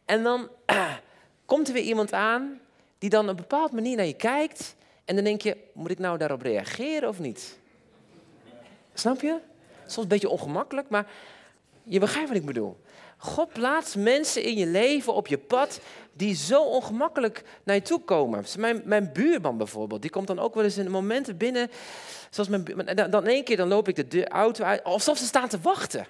[0.04, 0.48] En dan
[1.44, 2.60] komt er weer iemand aan
[2.98, 4.76] die dan op een bepaalde manier naar je kijkt.
[5.04, 7.58] En dan denk je, moet ik nou daarop reageren of niet?
[8.94, 9.38] Snap je?
[9.82, 11.06] Soms een beetje ongemakkelijk, maar
[11.82, 12.76] je begrijpt wat ik bedoel.
[13.22, 15.80] God plaatst mensen in je leven op je pad
[16.12, 18.44] die zo ongemakkelijk naar je toe komen.
[18.58, 21.70] Mijn, mijn buurman bijvoorbeeld, die komt dan ook wel eens in momenten binnen.
[22.30, 25.60] Zoals mijn, dan, één keer dan loop ik de auto uit, alsof ze staan te
[25.60, 26.06] wachten.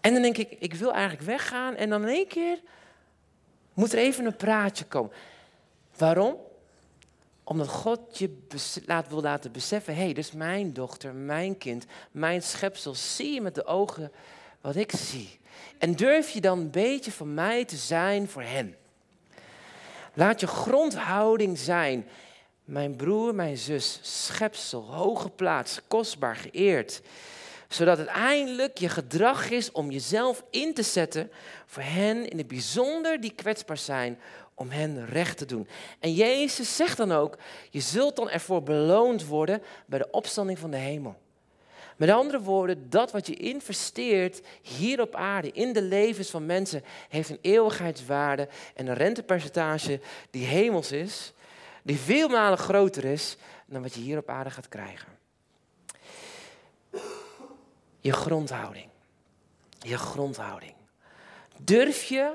[0.00, 1.74] En dan denk ik, ik wil eigenlijk weggaan.
[1.74, 2.60] En dan in één keer
[3.74, 5.12] moet er even een praatje komen.
[5.96, 6.36] Waarom?
[7.44, 8.38] Omdat God je
[8.86, 13.40] laat, wil laten beseffen, hé, hey, dus mijn dochter, mijn kind, mijn schepsel, zie je
[13.40, 14.12] met de ogen
[14.60, 15.40] wat ik zie.
[15.82, 18.76] En durf je dan een beetje van mij te zijn voor hen.
[20.14, 22.08] Laat je grondhouding zijn,
[22.64, 27.02] mijn broer, mijn zus, schepsel, hoge plaats, kostbaar, geëerd.
[27.68, 31.30] Zodat het eindelijk je gedrag is om jezelf in te zetten
[31.66, 34.18] voor hen in het bijzonder die kwetsbaar zijn
[34.54, 35.68] om hen recht te doen.
[36.00, 37.38] En Jezus zegt dan ook,
[37.70, 41.21] je zult dan ervoor beloond worden bij de opstanding van de hemel.
[41.96, 46.84] Met andere woorden, dat wat je investeert hier op aarde, in de levens van mensen,
[47.08, 50.00] heeft een eeuwigheidswaarde en een rentepercentage
[50.30, 51.32] die hemels is,
[51.82, 55.08] die veel malen groter is dan wat je hier op aarde gaat krijgen.
[58.00, 58.88] Je grondhouding.
[59.78, 60.74] Je grondhouding.
[61.60, 62.34] Durf je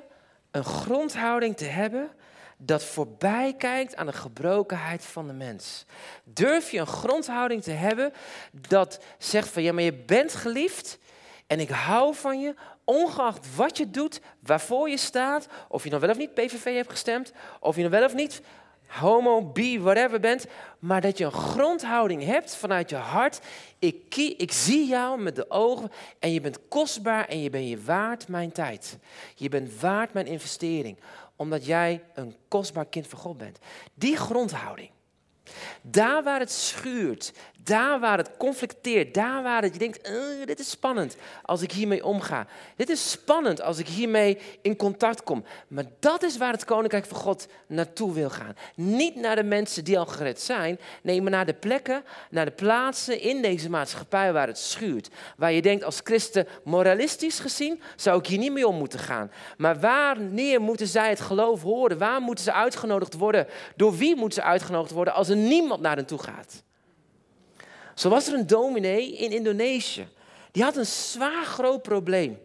[0.52, 2.10] een grondhouding te hebben
[2.58, 5.86] dat voorbij kijkt aan de gebrokenheid van de mens?
[6.24, 8.13] Durf je een grondhouding te hebben
[8.52, 11.00] dat zegt van ja, maar je bent geliefd
[11.48, 16.02] en ik hou van je, ongeacht wat je doet, waarvoor je staat, of je nou
[16.02, 18.41] wel of niet PVV hebt gestemd, of je nou wel of niet
[18.88, 20.46] homo, bi, whatever bent,
[20.80, 23.39] maar dat je een grondhouding hebt vanuit je hart.
[23.80, 27.82] Ik, ik zie jou met de ogen en je bent kostbaar en je bent je
[27.82, 28.98] waard mijn tijd.
[29.36, 30.98] Je bent waard mijn investering,
[31.38, 33.60] omdat jij een kostbaar kind van God bent.
[33.93, 34.89] Die grondhouding.
[35.81, 37.33] Daar waar het schuurt,
[37.67, 41.71] daar waar het conflicteert, daar waar het, je denkt, uh, dit is spannend als ik
[41.71, 42.47] hiermee omga.
[42.75, 45.43] Dit is spannend als ik hiermee in contact kom.
[45.67, 48.55] Maar dat is waar het Koninkrijk van God naartoe wil gaan.
[48.75, 52.51] Niet naar de mensen die al gered zijn, nee, maar naar de plekken, naar de
[52.51, 55.10] plaatsen in deze maatschappij waar het schuurt.
[55.38, 59.31] Waar je denkt als christen, moralistisch gezien, zou ik hier niet mee om moeten gaan.
[59.57, 61.97] Maar wanneer moeten zij het geloof horen?
[61.97, 63.47] Waar moeten ze uitgenodigd worden?
[63.75, 66.63] Door wie moeten ze uitgenodigd worden als niemand naar hen toe gaat?
[67.95, 70.08] Zo was er een dominee in Indonesië.
[70.52, 72.39] Die had een zwaar groot probleem.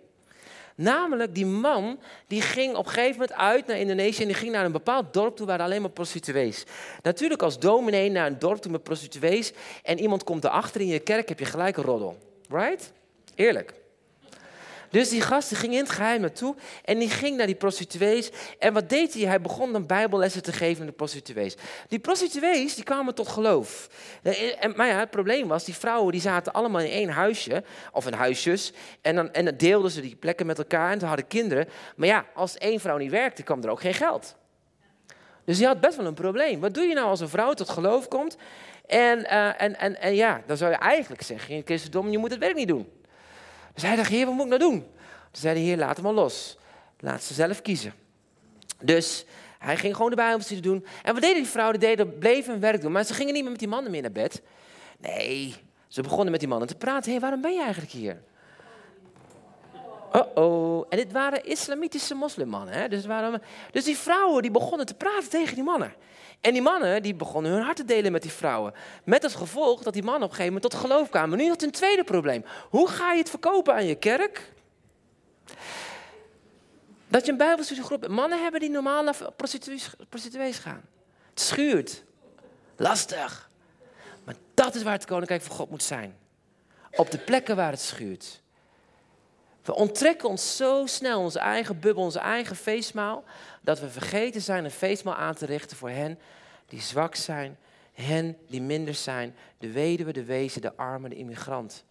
[0.74, 4.52] Namelijk, die man die ging op een gegeven moment uit naar Indonesië en die ging
[4.52, 6.64] naar een bepaald dorp toe waar alleen maar prostituees.
[7.02, 9.52] Natuurlijk als dominee naar een dorp toe met prostituees
[9.82, 12.16] en iemand komt erachter in je kerk, heb je gelijk een roddel.
[12.48, 12.92] Right?
[13.34, 13.74] Eerlijk.
[14.92, 18.30] Dus die gast ging in het geheim naartoe en die ging naar die prostituees.
[18.58, 19.22] En wat deed hij?
[19.22, 21.56] Hij begon dan bijbellessen te geven aan de prostituees.
[21.88, 23.88] Die prostituees die kwamen tot geloof.
[24.60, 28.06] En, maar ja, het probleem was, die vrouwen die zaten allemaal in één huisje, of
[28.06, 28.72] in huisjes.
[29.00, 31.68] En dan, en deelden ze die plekken met elkaar en ze hadden kinderen.
[31.96, 34.36] Maar ja, als één vrouw niet werkte, kwam er ook geen geld.
[35.44, 36.60] Dus die had best wel een probleem.
[36.60, 38.36] Wat doe je nou als een vrouw tot geloof komt?
[38.86, 42.18] En, uh, en, en, en ja, dan zou je eigenlijk zeggen in het christendom, je
[42.18, 43.01] moet het werk niet doen.
[43.74, 44.80] Dus hij dacht, heer, wat moet ik nou doen?
[45.30, 46.56] Toen zei de heer, laat hem maar los.
[46.98, 47.94] Laat ze zelf kiezen.
[48.80, 49.24] Dus
[49.58, 50.86] hij ging gewoon de bijbelstudie doen.
[51.02, 51.80] En wat deden die vrouwen?
[51.80, 52.92] Die deden, bleven hun werk doen.
[52.92, 54.42] Maar ze gingen niet meer met die mannen meer naar bed.
[54.98, 55.54] Nee,
[55.88, 57.12] ze begonnen met die mannen te praten.
[57.12, 58.22] Hé, waarom ben je eigenlijk hier?
[60.12, 60.86] Oh-oh.
[60.88, 62.74] En dit waren islamitische moslimmannen.
[62.74, 62.88] Hè?
[62.88, 63.04] Dus,
[63.70, 65.94] dus die vrouwen die begonnen te praten tegen die mannen.
[66.42, 68.74] En die mannen die begonnen hun hart te delen met die vrouwen.
[69.04, 71.38] Met het gevolg dat die mannen op een gegeven moment tot geloof kwamen.
[71.38, 72.44] Nu had een tweede probleem.
[72.70, 74.52] Hoe ga je het verkopen aan je kerk?
[77.08, 80.82] Dat je een bijbelstudiegroep mannen hebben die normaal naar prostituees, prostituees gaan.
[81.30, 82.04] Het schuurt.
[82.76, 83.50] Lastig.
[84.24, 86.16] Maar dat is waar het koninkrijk van God moet zijn.
[86.90, 88.42] Op de plekken waar het schuurt.
[89.62, 93.24] We onttrekken ons zo snel onze eigen bubbel, onze eigen feestmaal,
[93.60, 96.18] dat we vergeten zijn een feestmaal aan te richten voor hen
[96.66, 97.58] die zwak zijn,
[97.92, 101.84] hen die minder zijn, de weduwe, de wezen, de armen, de immigrant.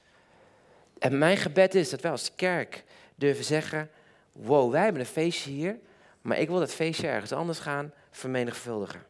[1.00, 2.84] En mijn gebed is dat wij als kerk
[3.16, 3.90] durven zeggen:
[4.32, 5.80] Wow, wij hebben een feestje hier,
[6.22, 9.04] maar ik wil dat feestje ergens anders gaan vermenigvuldigen.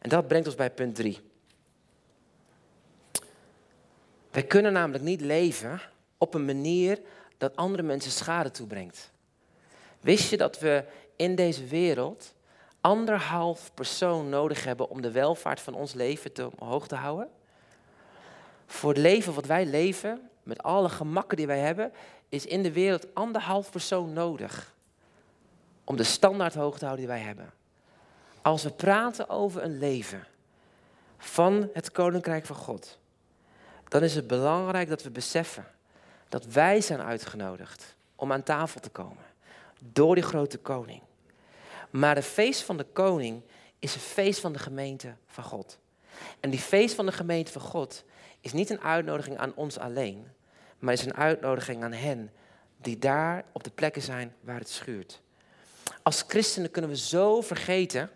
[0.00, 1.20] En dat brengt ons bij punt 3.
[4.30, 5.80] Wij kunnen namelijk niet leven
[6.18, 7.00] op een manier
[7.40, 9.10] dat andere mensen schade toebrengt.
[10.00, 10.84] Wist je dat we
[11.16, 12.34] in deze wereld
[12.80, 17.28] anderhalf persoon nodig hebben om de welvaart van ons leven te omhoog te houden?
[18.66, 21.92] Voor het leven wat wij leven, met alle gemakken die wij hebben,
[22.28, 24.74] is in de wereld anderhalf persoon nodig
[25.84, 27.52] om de standaard hoog te houden die wij hebben.
[28.42, 30.26] Als we praten over een leven
[31.18, 32.98] van het koninkrijk van God,
[33.88, 35.66] dan is het belangrijk dat we beseffen
[36.30, 39.24] dat wij zijn uitgenodigd om aan tafel te komen
[39.84, 41.02] door die grote koning.
[41.90, 43.42] Maar het feest van de koning
[43.78, 45.78] is een feest van de gemeente van God.
[46.40, 48.04] En die feest van de gemeente van God
[48.40, 50.26] is niet een uitnodiging aan ons alleen,
[50.78, 52.32] maar is een uitnodiging aan hen
[52.76, 55.20] die daar op de plekken zijn waar het schuurt.
[56.02, 58.10] Als christenen kunnen we zo vergeten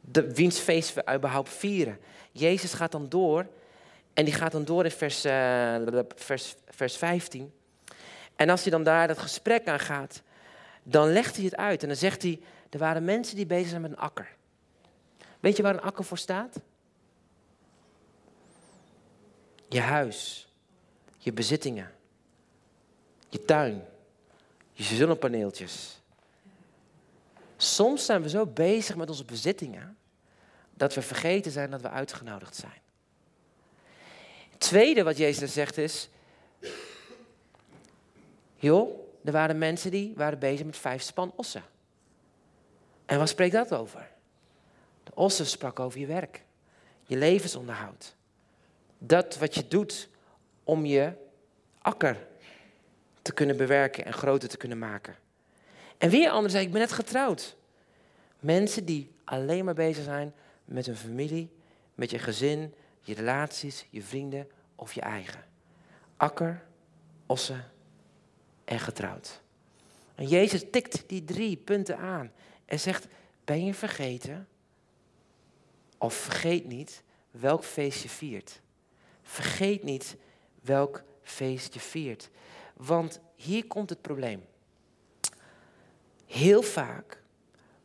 [0.00, 1.98] de, wiens feest we überhaupt vieren.
[2.32, 3.46] Jezus gaat dan door
[4.14, 5.76] en die gaat dan door in vers, uh,
[6.14, 7.52] vers, vers 15.
[8.36, 10.22] En als hij dan daar dat gesprek aan gaat,
[10.82, 13.80] dan legt hij het uit en dan zegt hij, er waren mensen die bezig zijn
[13.80, 14.28] met een akker.
[15.40, 16.60] Weet je waar een akker voor staat?
[19.68, 20.48] Je huis,
[21.18, 21.90] je bezittingen,
[23.28, 23.84] je tuin,
[24.72, 26.00] je zonnepaneeltjes.
[27.56, 29.96] Soms zijn we zo bezig met onze bezittingen
[30.74, 32.81] dat we vergeten zijn dat we uitgenodigd zijn.
[34.62, 36.08] Tweede wat Jezus zegt is,
[38.56, 41.62] joh, er waren mensen die waren bezig met vijf span ossen.
[43.06, 44.10] En wat spreekt dat over?
[45.04, 46.42] De ossen sprak over je werk,
[47.02, 48.14] je levensonderhoud.
[48.98, 50.08] Dat wat je doet
[50.64, 51.12] om je
[51.78, 52.26] akker
[53.22, 55.16] te kunnen bewerken en groter te kunnen maken.
[55.98, 57.56] En weer anderen zei, ik ben net getrouwd.
[58.40, 61.50] Mensen die alleen maar bezig zijn met hun familie,
[61.94, 65.44] met je gezin, je relaties, je vrienden of je eigen.
[66.16, 66.64] Akker,
[67.26, 67.64] ossen
[68.64, 69.42] en getrouwd.
[70.14, 72.32] En Jezus tikt die drie punten aan
[72.64, 73.06] en zegt,
[73.44, 74.48] ben je vergeten?
[75.98, 78.60] Of vergeet niet welk feest je viert.
[79.22, 80.16] Vergeet niet
[80.60, 82.30] welk feest je viert.
[82.76, 84.44] Want hier komt het probleem.
[86.26, 87.22] Heel vaak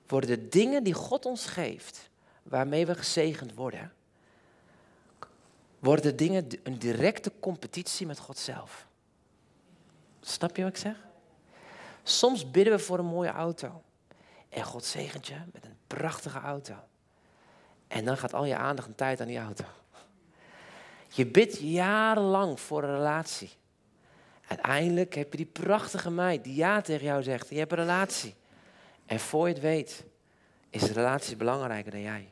[0.08, 2.10] worden de dingen die God ons geeft,
[2.44, 3.94] waarmee we gezegend worden,
[5.80, 8.88] worden dingen een directe competitie met God zelf.
[10.22, 10.96] Snap je wat ik zeg?
[12.04, 13.82] Soms bidden we voor een mooie auto.
[14.50, 16.76] En God zegent je met een prachtige auto.
[17.88, 19.64] En dan gaat al je aandacht en tijd aan die auto.
[21.10, 23.50] Je bidt jarenlang voor een relatie.
[24.48, 27.50] Uiteindelijk heb je die prachtige meid die ja tegen jou zegt.
[27.50, 28.36] Je hebt een relatie.
[29.06, 30.04] En voor je het weet,
[30.70, 32.32] is de relatie belangrijker dan jij.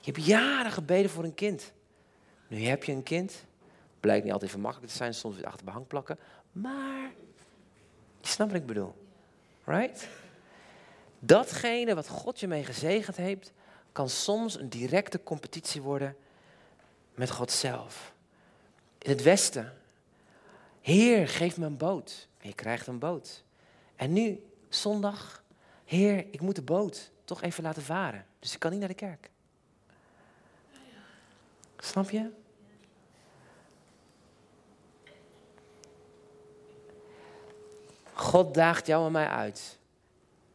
[0.00, 1.72] Je hebt jaren gebeden voor een kind.
[2.54, 3.44] Nu heb je een kind.
[4.00, 6.18] Blijkt niet altijd even makkelijk te zijn, soms weer achter behang plakken.
[6.52, 7.12] Maar,
[8.20, 8.94] je snapt wat ik bedoel.
[9.64, 10.08] Right?
[11.18, 13.52] Datgene wat God je mee gezegend heeft,
[13.92, 16.16] kan soms een directe competitie worden
[17.14, 18.14] met God zelf.
[18.98, 19.72] In het Westen,
[20.80, 22.28] Heer, geef me een boot.
[22.40, 23.44] Je krijgt een boot.
[23.96, 25.42] En nu, zondag,
[25.84, 28.26] Heer, ik moet de boot toch even laten varen.
[28.38, 29.30] Dus ik kan niet naar de kerk.
[31.78, 32.42] Snap je?
[38.14, 39.78] God daagt jou en mij uit.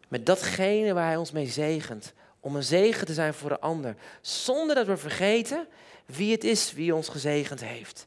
[0.08, 2.13] Met datgene waar Hij ons mee zegent.
[2.39, 3.95] Om een zegen te zijn voor de ander.
[4.22, 5.67] Zonder dat we vergeten
[6.06, 8.06] wie het is wie ons gezegend heeft.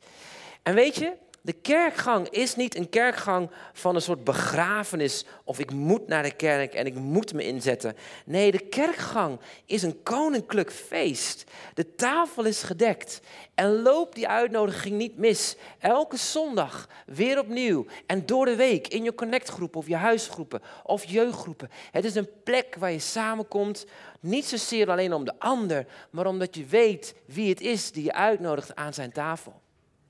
[0.63, 1.13] En weet je,
[1.45, 6.35] de kerkgang is niet een kerkgang van een soort begrafenis of ik moet naar de
[6.35, 7.97] kerk en ik moet me inzetten.
[8.25, 11.45] Nee, de kerkgang is een koninklijk feest.
[11.75, 13.21] De tafel is gedekt
[13.55, 15.57] en loop die uitnodiging niet mis.
[15.79, 21.05] Elke zondag weer opnieuw en door de week in je connectgroepen of je huisgroepen of
[21.05, 21.71] jeugdgroepen.
[21.91, 23.87] Het is een plek waar je samenkomt,
[24.21, 28.13] niet zozeer alleen om de ander, maar omdat je weet wie het is die je
[28.13, 29.61] uitnodigt aan zijn tafel.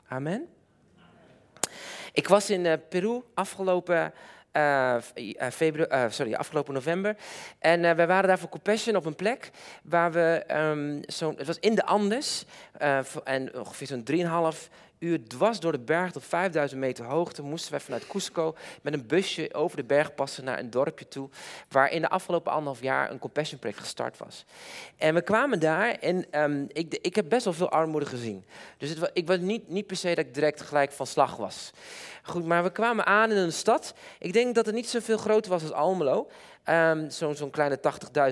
[0.08, 0.48] Amen.
[2.12, 4.12] Ik was in uh, Peru afgelopen,
[4.52, 4.96] uh,
[5.50, 7.16] februari, sorry, afgelopen november.
[7.58, 9.50] En we waren daar voor Compassion op een plek
[9.82, 12.44] waar we, um, zo, het was in de Andes,
[13.24, 14.68] en ongeveer zo'n 3,5
[15.02, 19.06] uur dwars door de berg tot 5000 meter hoogte moesten wij vanuit Cusco met een
[19.06, 21.28] busje over de berg passen naar een dorpje toe,
[21.68, 24.44] waar in de afgelopen anderhalf jaar een compassion project gestart was.
[24.96, 28.44] En we kwamen daar en um, ik, ik heb best wel veel armoede gezien.
[28.76, 31.70] Dus het, ik was niet, niet per se dat ik direct gelijk van slag was.
[32.24, 33.94] Goed, maar we kwamen aan in een stad.
[34.18, 36.28] Ik denk dat het niet zoveel groter was als Almelo.
[36.68, 37.78] Um, Zo'n zo kleine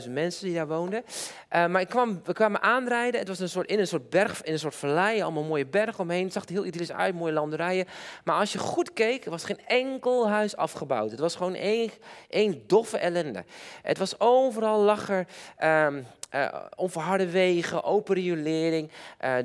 [0.05, 1.05] 80.000 mensen die daar woonden.
[1.53, 3.21] Uh, maar ik kwam, we kwamen aanrijden.
[3.21, 5.23] Het was een soort, in een soort berg, in een soort vallei.
[5.23, 6.25] Allemaal mooie bergen omheen.
[6.25, 7.87] Het zag er heel idyllisch uit, mooie landerijen.
[8.25, 11.11] Maar als je goed keek, was geen enkel huis afgebouwd.
[11.11, 11.55] Het was gewoon
[12.29, 13.45] één, doffe ellende.
[13.83, 15.27] Het was overal lacher.
[15.65, 18.91] Um, uh, onverharde wegen, open riolering,
[19.25, 19.37] uh,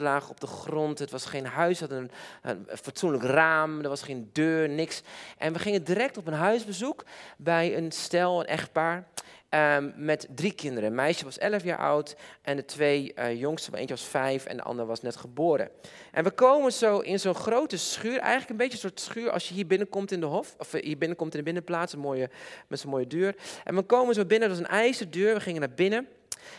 [0.00, 0.98] lagen op de grond.
[0.98, 2.10] Het was geen huis, het had een,
[2.42, 5.02] een, fatsoenlijk raam, er was geen deur, niks.
[5.38, 7.04] En we gingen direct op een huisbezoek
[7.36, 9.06] bij een stel, een echtpaar.
[9.50, 10.88] Um, met drie kinderen.
[10.88, 14.56] Een meisje was 11 jaar oud en de twee uh, jongsten, eentje was vijf en
[14.56, 15.70] de andere was net geboren.
[16.12, 19.48] En we komen zo in zo'n grote schuur, eigenlijk een beetje een soort schuur als
[19.48, 22.30] je hier binnenkomt in de hof, of eh, hier binnenkomt in de binnenplaats, een mooie,
[22.66, 23.34] met zo'n mooie deur.
[23.64, 26.08] En we komen zo binnen, dat was een ijzerdeur, we gingen naar binnen.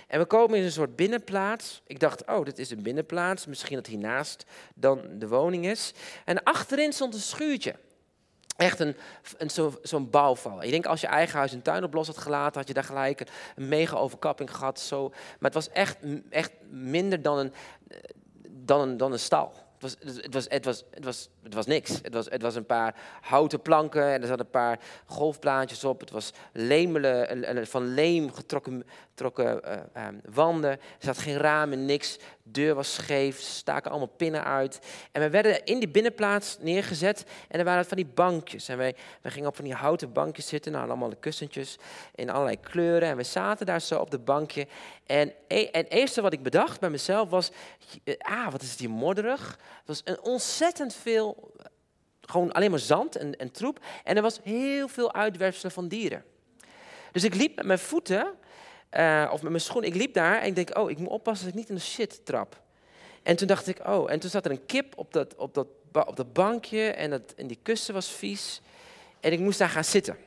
[0.07, 1.81] En we komen in een soort binnenplaats.
[1.87, 5.93] Ik dacht, oh, dit is een binnenplaats, misschien dat hiernaast dan de woning is.
[6.25, 7.75] En achterin stond een schuurtje.
[8.59, 8.95] Echt een,
[9.37, 10.63] een zo'n zo bouwval.
[10.63, 12.83] Ik denk als je eigen huis en tuin op los had gelaten, had je daar
[12.83, 14.79] gelijk een, mega overkapping gehad.
[14.79, 15.09] Zo.
[15.09, 15.97] Maar het was echt,
[16.29, 17.53] echt minder dan een,
[18.49, 19.53] dan een, dan een stal.
[19.79, 21.89] Het was, het, was, het, was, het, was, het was niks.
[22.01, 25.99] Het was, het was een paar houten planken en er zaten een paar golfplaatjes op.
[25.99, 28.83] Het was lemelen, van leem getrokken,
[29.35, 30.71] uh, um, wanden.
[30.71, 32.17] Er zat geen ramen, niks.
[32.51, 34.79] De deur was scheef, staken allemaal pinnen uit.
[35.11, 38.67] En we werden in die binnenplaats neergezet en er waren van die bankjes.
[38.67, 41.77] En wij, wij gingen op van die houten bankjes zitten, nou, allemaal de kussentjes
[42.15, 43.09] in allerlei kleuren.
[43.09, 44.67] En we zaten daar zo op de bankje.
[45.05, 47.51] En, e, en het eerste wat ik bedacht bij mezelf was,
[48.17, 49.47] ah, wat is het hier modderig.
[49.49, 51.53] Het was een ontzettend veel,
[52.21, 53.79] gewoon alleen maar zand en, en troep.
[54.03, 56.23] En er was heel veel uitwerpselen van dieren.
[57.11, 58.37] Dus ik liep met mijn voeten
[58.97, 59.83] uh, of met mijn schoen.
[59.83, 61.81] Ik liep daar en ik denk, oh, ik moet oppassen dat ik niet in de
[61.81, 62.61] shit trap.
[63.23, 65.67] En toen dacht ik, oh, en toen zat er een kip op dat, op dat,
[65.91, 68.61] op dat bankje en, dat, en die kussen was vies.
[69.19, 70.17] En ik moest daar gaan zitten.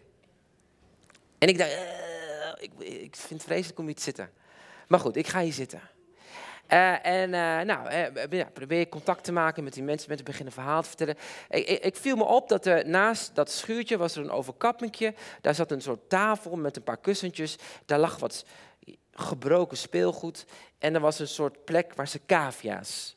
[1.38, 1.78] En ik dacht, uh,
[2.58, 4.30] ik, ik vind het vreselijk om hier te zitten.
[4.88, 5.80] Maar goed, ik ga hier zitten.
[6.68, 10.24] Uh, en uh, nou, uh, ja, probeer contact te maken met die mensen, met te
[10.24, 11.16] beginnen verhaal te vertellen.
[11.48, 15.14] Ik, ik, ik, viel me op dat naast dat schuurtje was er een overkappingje.
[15.40, 17.56] Daar zat een soort tafel met een paar kussentjes.
[17.86, 18.44] Daar lag wat
[19.12, 20.44] gebroken speelgoed.
[20.78, 23.16] En er was een soort plek waar ze cavia's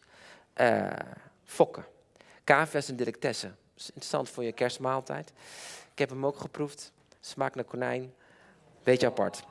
[1.43, 1.85] fokken.
[2.43, 3.57] Cavia's en directessen.
[3.73, 5.31] Dat interessant voor je kerstmaaltijd.
[5.91, 6.91] Ik heb hem ook geproefd.
[7.19, 8.13] Smaakt naar konijn.
[8.83, 9.43] Beetje apart.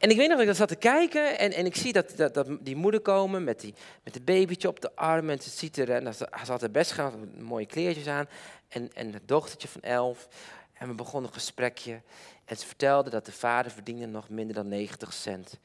[0.00, 2.12] En ik weet nog dat ik dat zat te kijken en, en ik zie dat,
[2.16, 3.74] dat, dat die moeder komen met, die,
[4.04, 5.30] met het babytje op de arm.
[5.30, 8.28] En ze ziet er, en ze had er best gaan, mooie kleertjes aan.
[8.68, 10.28] En, en het dochtertje van elf.
[10.72, 12.00] En we begonnen een gesprekje.
[12.44, 15.58] En ze vertelde dat de vader verdiende nog minder dan 90 cent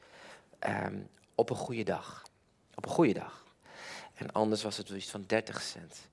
[0.68, 2.22] um, op een goede dag.
[2.74, 3.44] Op een goede dag.
[4.14, 6.08] En anders was het iets van 30 cent.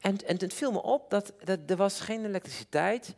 [0.00, 3.14] En, en het viel me op dat, dat er was geen elektriciteit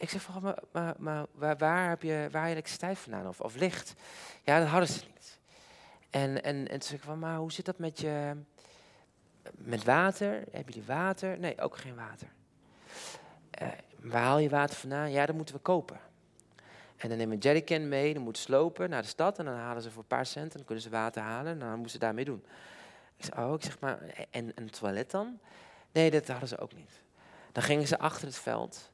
[0.00, 3.54] ik zeg van, maar, maar, waar, waar, heb je, waar je elektriciteit vandaan of, of
[3.54, 3.94] licht?
[4.42, 5.38] Ja, dat hadden ze niet.
[6.10, 8.36] En, en, en toen zeg ik van, maar hoe zit dat met je,
[9.54, 10.44] met water?
[10.50, 11.38] Heb je die water?
[11.38, 12.28] Nee, ook geen water.
[13.62, 13.68] Uh,
[14.00, 15.10] waar haal je water vandaan?
[15.10, 16.00] Ja, dat moeten we kopen.
[16.96, 19.44] En dan nemen we een jerrycan mee, dan moeten ze lopen naar de stad en
[19.44, 21.72] dan halen ze voor een paar cent en dan kunnen ze water halen en dan
[21.72, 22.44] moeten ze daarmee doen.
[23.16, 23.98] Ik zeg, oh, ik zeg maar,
[24.30, 25.38] en een toilet dan?
[25.92, 26.90] Nee, dat hadden ze ook niet.
[27.52, 28.89] Dan gingen ze achter het veld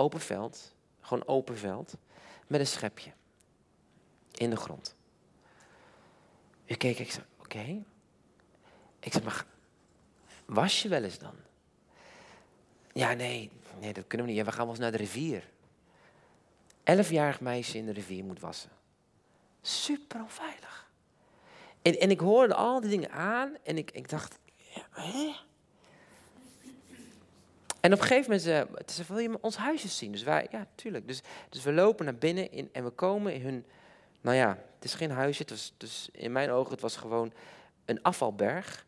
[0.00, 1.94] open veld, gewoon open veld,
[2.46, 3.12] met een schepje
[4.34, 4.96] in de grond.
[6.64, 7.82] Ik keek, ik zei, oké.
[9.00, 9.46] Ik zei, maar
[10.44, 11.34] was je wel eens dan?
[12.92, 14.44] Ja, nee, nee, dat kunnen we niet.
[14.44, 15.48] We gaan wel eens naar de rivier.
[16.82, 18.70] Elfjarig meisje in de rivier moet wassen.
[19.60, 20.90] Super onveilig.
[21.82, 24.38] En, en ik hoorde al die dingen aan en ik, ik dacht,
[24.90, 25.34] hè?
[27.80, 30.12] En op een gegeven moment, uh, het is, wil je ons huisje zien?
[30.12, 31.06] Dus wij, ja, tuurlijk.
[31.06, 33.64] Dus, dus we lopen naar binnen in, en we komen in hun,
[34.20, 35.42] nou ja, het is geen huisje.
[35.42, 37.32] Het was, dus in mijn ogen, het was gewoon
[37.84, 38.86] een afvalberg.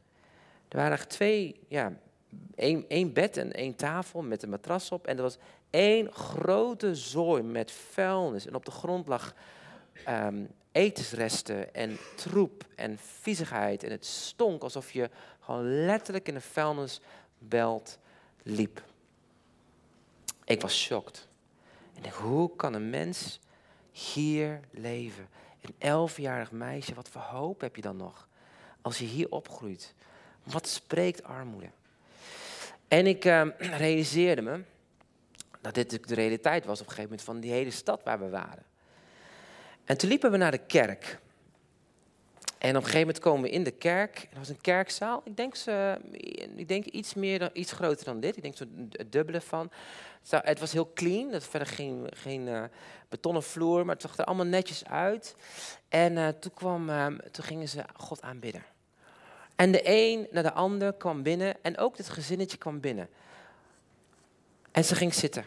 [0.69, 1.93] Er waren twee, ja,
[2.55, 5.07] één, één bed en één tafel met een matras op.
[5.07, 5.39] En er was
[5.71, 8.47] één grote zooi met vuilnis.
[8.47, 9.35] En op de grond lag
[10.09, 13.85] um, etensresten en troep en viezigheid.
[13.85, 17.99] En het stonk alsof je gewoon letterlijk in een vuilnisbelt
[18.43, 18.83] liep.
[20.45, 21.29] Ik was shocked.
[22.13, 23.41] Hoe kan een mens
[23.91, 25.29] hier leven?
[25.61, 28.29] Een elfjarig meisje, wat voor hoop heb je dan nog?
[28.83, 29.95] als je hier opgroeit?
[30.43, 31.71] Wat spreekt armoede?
[32.89, 34.63] En ik uh, realiseerde me
[35.61, 38.29] dat dit de realiteit was op een gegeven moment van die hele stad waar we
[38.29, 38.65] waren.
[39.85, 41.19] En toen liepen we naar de kerk.
[42.63, 44.27] En op een gegeven moment komen we in de kerk.
[44.29, 45.21] Dat was een kerkzaal.
[45.25, 46.01] Ik denk, ze,
[46.57, 48.37] ik denk iets, meer dan, iets groter dan dit.
[48.37, 49.71] Ik denk zo het dubbele van.
[50.29, 51.33] Het was heel clean.
[51.33, 52.65] Het verder geen, geen uh,
[53.09, 53.85] betonnen vloer.
[53.85, 55.37] Maar het zag er allemaal netjes uit.
[55.89, 58.65] En uh, toen, kwam, uh, toen gingen ze God aanbidden.
[59.57, 61.57] En de een naar de ander kwam binnen.
[61.63, 63.09] En ook dit gezinnetje kwam binnen.
[64.73, 65.45] En ze ging zitten.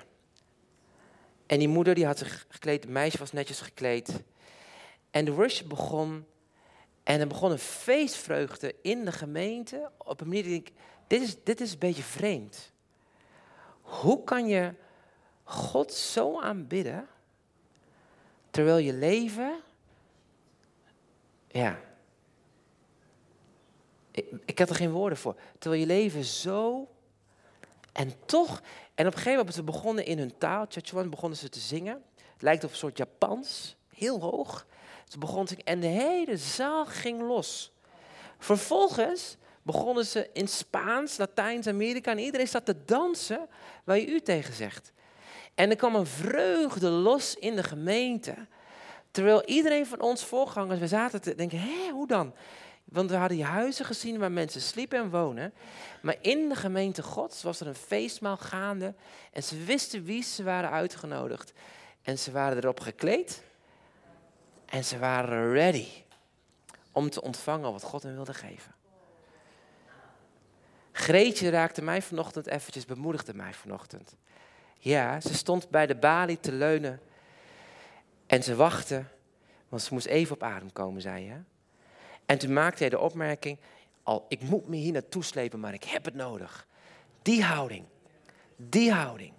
[1.45, 2.83] En die moeder die had zich gekleed.
[2.83, 4.09] Het meisje was netjes gekleed.
[5.11, 6.25] En de worship begon.
[7.05, 9.89] En er begon een feestvreugde in de gemeente.
[9.97, 10.71] Op een manier die ik,
[11.07, 12.71] dit is, dit is een beetje vreemd.
[13.81, 14.73] Hoe kan je
[15.43, 17.07] God zo aanbidden,
[18.49, 19.59] terwijl je leven,
[21.47, 21.79] ja,
[24.11, 26.87] ik, ik heb er geen woorden voor, terwijl je leven zo,
[27.91, 28.61] en toch,
[28.95, 32.03] en op een gegeven moment, ze begonnen in hun taal, Chachuan, begonnen ze te zingen.
[32.15, 34.65] Het lijkt op een soort Japans, heel hoog.
[35.07, 37.71] Ze begon te en de hele zaal ging los.
[38.37, 43.47] Vervolgens begonnen ze in Spaans, Latijns-Amerika en iedereen zat te dansen
[43.83, 44.93] waar je u tegen zegt.
[45.55, 48.35] En er kwam een vreugde los in de gemeente.
[49.11, 52.33] Terwijl iedereen van ons voorgangers, we zaten te denken, hé, hoe dan?
[52.83, 55.53] Want we hadden die huizen gezien waar mensen sliepen en wonen.
[56.01, 58.93] Maar in de gemeente Gods was er een feestmaal gaande.
[59.31, 61.53] En ze wisten wie ze waren uitgenodigd.
[62.01, 63.43] En ze waren erop gekleed.
[64.65, 65.87] En ze waren ready
[66.91, 68.73] om te ontvangen wat God hen wilde geven.
[70.91, 74.15] Greetje raakte mij vanochtend eventjes, bemoedigde mij vanochtend.
[74.79, 76.99] Ja, ze stond bij de balie te leunen
[78.27, 79.03] en ze wachtte,
[79.69, 81.35] want ze moest even op adem komen, zei je.
[82.25, 83.57] En toen maakte hij de opmerking,
[84.03, 86.67] al, ik moet me hier naartoe slepen, maar ik heb het nodig.
[87.21, 87.85] Die houding,
[88.55, 89.33] die houding.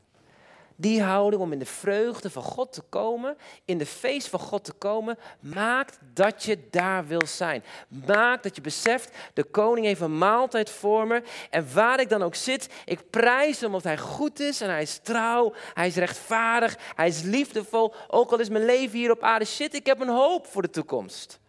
[0.77, 4.65] Die houding om in de vreugde van God te komen, in de feest van God
[4.65, 7.65] te komen, maakt dat je daar wil zijn.
[8.07, 11.23] Maakt dat je beseft, de koning heeft een maaltijd voor me.
[11.51, 14.83] En waar ik dan ook zit, ik prijs hem omdat hij goed is en hij
[14.83, 17.95] is trouw, hij is rechtvaardig, hij is liefdevol.
[18.09, 20.71] Ook al is mijn leven hier op aarde shit, ik heb een hoop voor de
[20.71, 21.41] toekomst.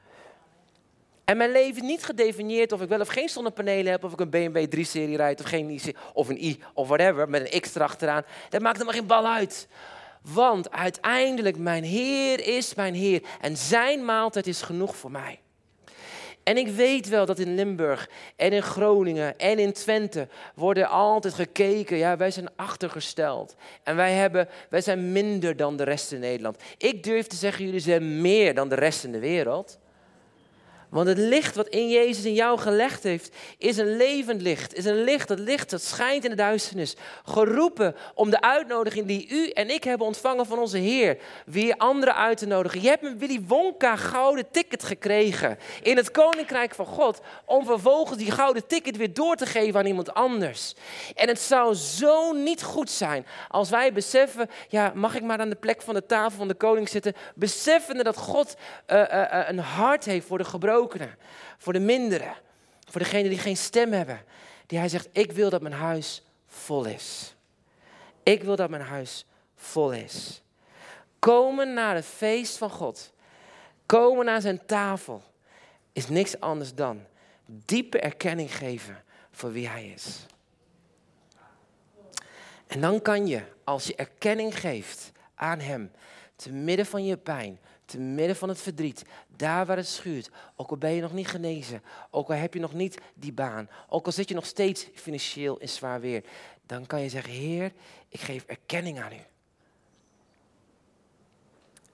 [1.29, 4.29] En mijn leven niet gedefinieerd of ik wel of geen zonnepanelen heb, of ik een
[4.29, 5.81] BMW 3-serie rijd of geen
[6.13, 8.23] of een i of whatever, met een X erachteraan.
[8.49, 9.67] Dat maakt maar geen bal uit.
[10.21, 15.39] Want uiteindelijk, mijn Heer is mijn Heer en zijn maaltijd is genoeg voor mij.
[16.43, 21.33] En ik weet wel dat in Limburg en in Groningen en in Twente worden altijd
[21.33, 21.97] gekeken.
[21.97, 23.55] Ja, wij zijn achtergesteld.
[23.83, 26.61] En wij, hebben, wij zijn minder dan de rest in Nederland.
[26.77, 29.79] Ik durf te zeggen, jullie zijn meer dan de rest in de wereld.
[30.89, 34.73] Want het licht wat in Jezus in jou gelegd heeft, is een levend licht.
[34.73, 36.95] Is een licht, dat licht dat schijnt in de duisternis.
[37.25, 42.15] Geroepen om de uitnodiging die u en ik hebben ontvangen van onze Heer, weer anderen
[42.15, 42.81] uit te nodigen.
[42.81, 48.17] Je hebt een Willy Wonka gouden ticket gekregen in het Koninkrijk van God, om vervolgens
[48.17, 50.73] die gouden ticket weer door te geven aan iemand anders.
[51.15, 55.49] En het zou zo niet goed zijn als wij beseffen, ja, mag ik maar aan
[55.49, 58.55] de plek van de tafel van de koning zitten, beseffende dat God
[58.87, 60.75] uh, uh, een hart heeft voor de gebroken
[61.57, 62.35] voor de minderen,
[62.89, 64.21] voor degenen die geen stem hebben.
[64.65, 67.35] Die hij zegt, ik wil dat mijn huis vol is.
[68.23, 69.25] Ik wil dat mijn huis
[69.55, 70.41] vol is.
[71.19, 73.13] Komen naar het feest van God,
[73.85, 75.23] komen naar zijn tafel,
[75.93, 77.05] is niks anders dan
[77.45, 80.25] diepe erkenning geven voor wie hij is.
[82.67, 85.91] En dan kan je, als je erkenning geeft aan hem,
[86.35, 89.03] te midden van je pijn, te midden van het verdriet,
[89.35, 92.59] daar waar het schuurt, ook al ben je nog niet genezen, ook al heb je
[92.59, 96.23] nog niet die baan, ook al zit je nog steeds financieel in zwaar weer,
[96.65, 97.71] dan kan je zeggen, Heer,
[98.09, 99.21] ik geef erkenning aan u.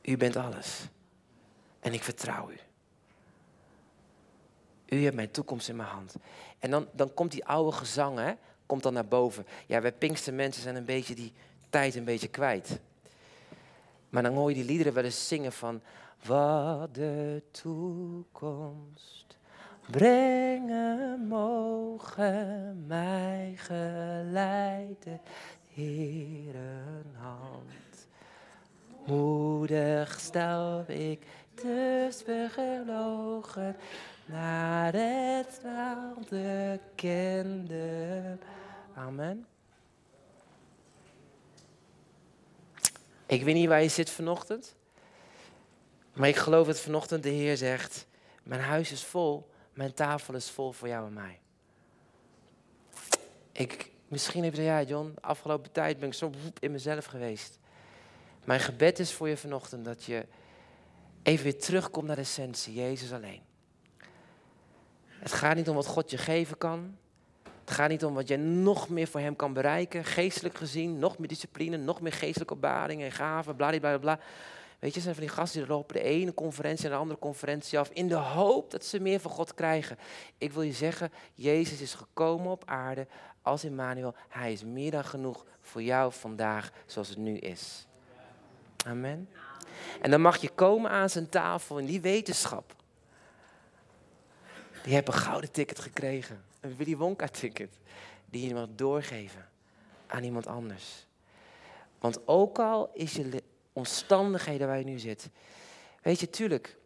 [0.01, 0.87] U bent alles
[1.79, 2.57] en ik vertrouw u.
[4.85, 6.15] U hebt mijn toekomst in mijn hand.
[6.59, 8.33] En dan, dan komt die oude gezang, hè,
[8.65, 9.45] komt dan naar boven.
[9.65, 11.33] Ja, wij Pinkste mensen zijn een beetje die
[11.69, 12.79] tijd een beetje kwijt.
[14.13, 15.81] Maar dan hoor je die liederen wel eens zingen van
[16.25, 19.37] wat de toekomst
[19.89, 25.21] brengen mogen mij geleiden,
[27.17, 28.07] hand.
[29.05, 31.25] Moedig stap ik
[31.61, 33.75] dus begelogen
[34.25, 36.29] naar het land
[36.95, 38.37] kende.
[38.95, 39.52] Amen.
[43.33, 44.75] Ik weet niet waar je zit vanochtend.
[46.13, 48.07] Maar ik geloof dat vanochtend de Heer zegt:
[48.43, 51.39] Mijn huis is vol, mijn tafel is vol voor jou en mij.
[53.51, 57.59] Ik, misschien heb je ja, John, de afgelopen tijd ben ik zo in mezelf geweest.
[58.43, 60.25] Mijn gebed is voor je vanochtend dat je
[61.23, 63.41] even weer terugkomt naar de essentie, Jezus alleen.
[65.07, 66.97] Het gaat niet om wat God je geven kan.
[67.65, 71.17] Het gaat niet om wat jij nog meer voor Hem kan bereiken, geestelijk gezien, nog
[71.17, 74.19] meer discipline, nog meer geestelijke opbaringen en gaven, bla bla bla.
[74.79, 77.79] Weet je, zijn van die gasten die lopen de ene conferentie en de andere conferentie
[77.79, 79.97] af in de hoop dat ze meer van God krijgen.
[80.37, 83.07] Ik wil je zeggen, Jezus is gekomen op aarde
[83.41, 84.15] als Emmanuel.
[84.29, 87.87] Hij is meer dan genoeg voor jou vandaag zoals het nu is.
[88.85, 89.29] Amen.
[90.01, 92.75] En dan mag je komen aan zijn tafel in die wetenschap.
[94.83, 96.43] Die hebt een gouden ticket gekregen.
[96.63, 97.77] Een Willy Wonka ticket.
[98.25, 99.49] Die je mag doorgeven
[100.07, 101.05] aan iemand anders.
[101.99, 103.43] Want ook al is je
[103.73, 105.29] omstandigheden waar je nu zit.
[106.01, 106.77] Weet je, tuurlijk,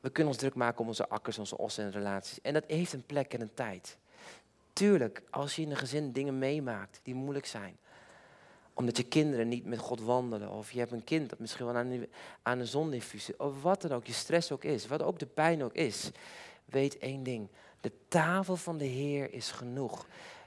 [0.00, 2.40] we kunnen ons druk maken om onze akkers, onze ossen en relaties.
[2.40, 3.96] En dat heeft een plek en een tijd.
[4.72, 7.76] Tuurlijk, als je in een gezin dingen meemaakt die moeilijk zijn.
[8.74, 10.50] Omdat je kinderen niet met God wandelen.
[10.50, 12.06] Of je hebt een kind dat misschien wel aan,
[12.42, 13.40] aan een zondinfusie.
[13.40, 14.86] Of wat dan ook, je stress ook is.
[14.86, 16.10] Wat ook de pijn ook is.
[16.64, 17.48] Weet één ding.
[17.86, 20.06] De tafel van de Heer is genoeg.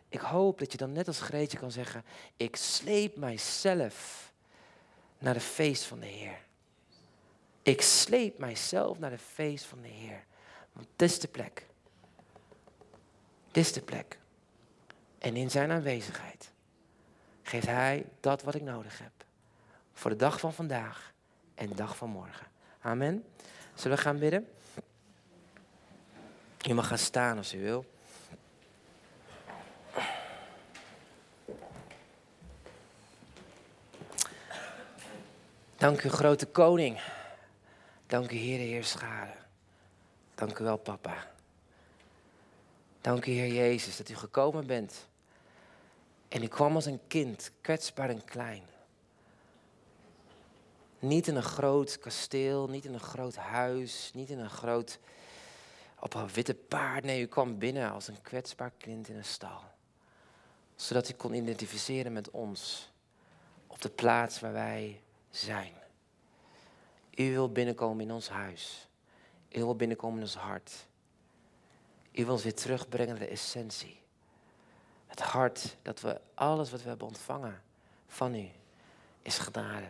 [0.09, 2.03] Ik hoop dat je dan net als Greetje kan zeggen.
[2.37, 4.31] Ik sleep mijzelf
[5.17, 6.37] naar de feest van de Heer.
[7.61, 10.23] Ik sleep mijzelf naar de feest van de Heer.
[10.73, 11.65] Want dit is de plek.
[13.51, 14.19] Dit is de plek.
[15.17, 16.51] En in zijn aanwezigheid
[17.43, 19.25] geeft hij dat wat ik nodig heb.
[19.93, 21.13] Voor de dag van vandaag
[21.55, 22.47] en de dag van morgen.
[22.81, 23.25] Amen.
[23.73, 24.47] Zullen we gaan bidden?
[26.62, 27.86] Je mag gaan staan als u wil.
[35.78, 37.01] Dank u, grote koning.
[38.07, 39.34] Dank u, Heer, Heer Schade.
[40.36, 41.32] Dank u wel, papa.
[43.01, 45.07] Dank u, Heer Jezus, dat u gekomen bent.
[46.28, 48.64] En u kwam als een kind, kwetsbaar en klein.
[50.99, 54.99] Niet in een groot kasteel, niet in een groot huis, niet in een groot,
[56.00, 57.04] op een witte paard.
[57.04, 59.62] Nee, u kwam binnen als een kwetsbaar kind in een stal.
[60.76, 62.91] Zodat u kon identificeren met ons
[63.68, 65.74] op de plaats waar wij zijn.
[67.16, 68.88] U wil binnenkomen in ons huis.
[69.50, 70.88] U wil binnenkomen in ons hart.
[72.12, 74.02] U wil ons weer terugbrengen naar de essentie.
[75.08, 77.62] Het hart dat we alles wat we hebben ontvangen
[78.08, 78.50] van u
[79.22, 79.88] is genade.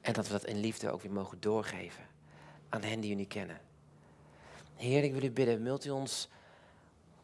[0.00, 2.06] En dat we dat in liefde ook weer mogen doorgeven
[2.68, 3.60] aan hen die u niet kennen.
[4.78, 6.28] Heer, ik wil u bidden, wilt u ons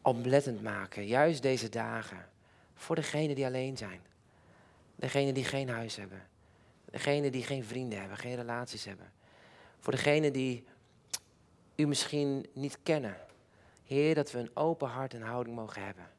[0.01, 2.29] oplettend maken, juist deze dagen,
[2.73, 4.01] voor degenen die alleen zijn.
[4.95, 6.27] Degenen die geen huis hebben.
[6.85, 9.11] Degene die geen vrienden hebben, geen relaties hebben.
[9.79, 10.63] Voor degene die
[11.75, 13.17] u misschien niet kennen.
[13.85, 16.09] Heer, dat we een open hart en houding mogen hebben.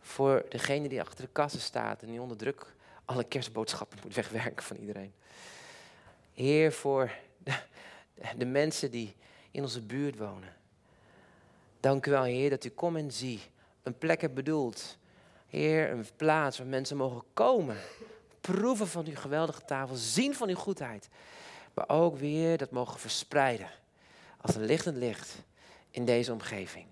[0.00, 2.74] Voor degene die achter de kassen staat en die onder druk
[3.04, 5.12] alle kerstboodschappen moet wegwerken van iedereen.
[6.34, 7.54] Heer, voor de,
[8.36, 9.14] de mensen die
[9.50, 10.56] in onze buurt wonen.
[11.80, 13.40] Dank u wel, Heer, dat u kom en zie.
[13.82, 14.98] Een plek hebt bedoeld.
[15.46, 17.76] Heer, een plaats waar mensen mogen komen
[18.40, 21.08] proeven van uw geweldige tafel, zien van uw goedheid.
[21.74, 23.70] Maar ook weer dat mogen verspreiden
[24.40, 25.36] als een lichtend licht
[25.90, 26.86] in deze omgeving.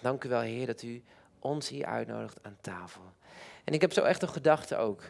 [0.00, 1.02] Dank u wel, Heer, dat u
[1.38, 3.02] ons hier uitnodigt aan tafel.
[3.64, 5.02] En ik heb zo echt een gedachte ook.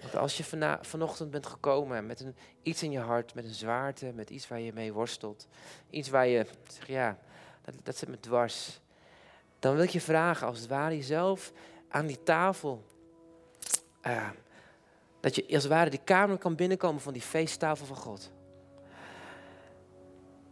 [0.00, 0.44] Dat als je
[0.80, 4.60] vanochtend bent gekomen met een, iets in je hart, met een zwaarte, met iets waar
[4.60, 5.48] je mee worstelt,
[5.90, 7.18] iets waar je zegt, ja,
[7.62, 8.80] dat, dat zit me dwars.
[9.58, 11.52] Dan wil ik je vragen, als het ware, jezelf
[11.88, 12.84] aan die tafel
[14.06, 14.28] uh,
[15.20, 18.30] dat je als het ware die kamer kan binnenkomen van die feesttafel van God.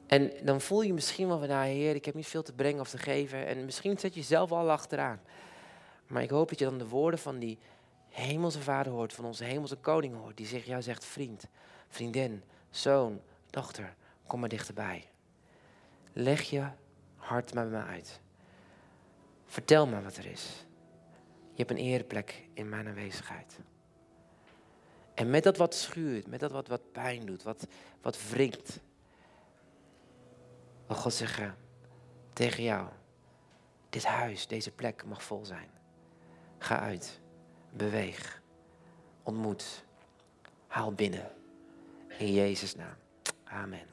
[0.06, 2.80] En dan voel je misschien wel van, nou Heer, ik heb niet veel te brengen
[2.80, 3.46] of te geven.
[3.46, 5.20] En misschien zet je jezelf al achteraan.
[6.06, 7.58] Maar ik hoop dat je dan de woorden van die
[8.12, 10.36] hemelse vader hoort, van onze hemelse koning hoort.
[10.36, 11.46] Die zegt, jou zegt vriend,
[11.88, 13.94] vriendin, zoon, dochter,
[14.26, 15.08] kom maar dichterbij.
[16.12, 16.68] Leg je
[17.16, 18.20] hart maar bij me uit.
[19.46, 20.66] Vertel me wat er is.
[21.52, 23.58] Je hebt een ereplek in mijn aanwezigheid.
[25.14, 27.66] En met dat wat schuurt, met dat wat, wat pijn doet, wat,
[28.02, 28.80] wat wringt,
[30.86, 31.56] wil God zeggen
[32.32, 32.88] tegen jou,
[33.88, 35.68] dit huis, deze plek mag vol zijn.
[36.58, 37.20] Ga uit,
[37.76, 38.42] beweeg,
[39.22, 39.84] ontmoet,
[40.66, 41.30] haal binnen.
[42.18, 42.96] In Jezus' naam.
[43.44, 43.86] Amen.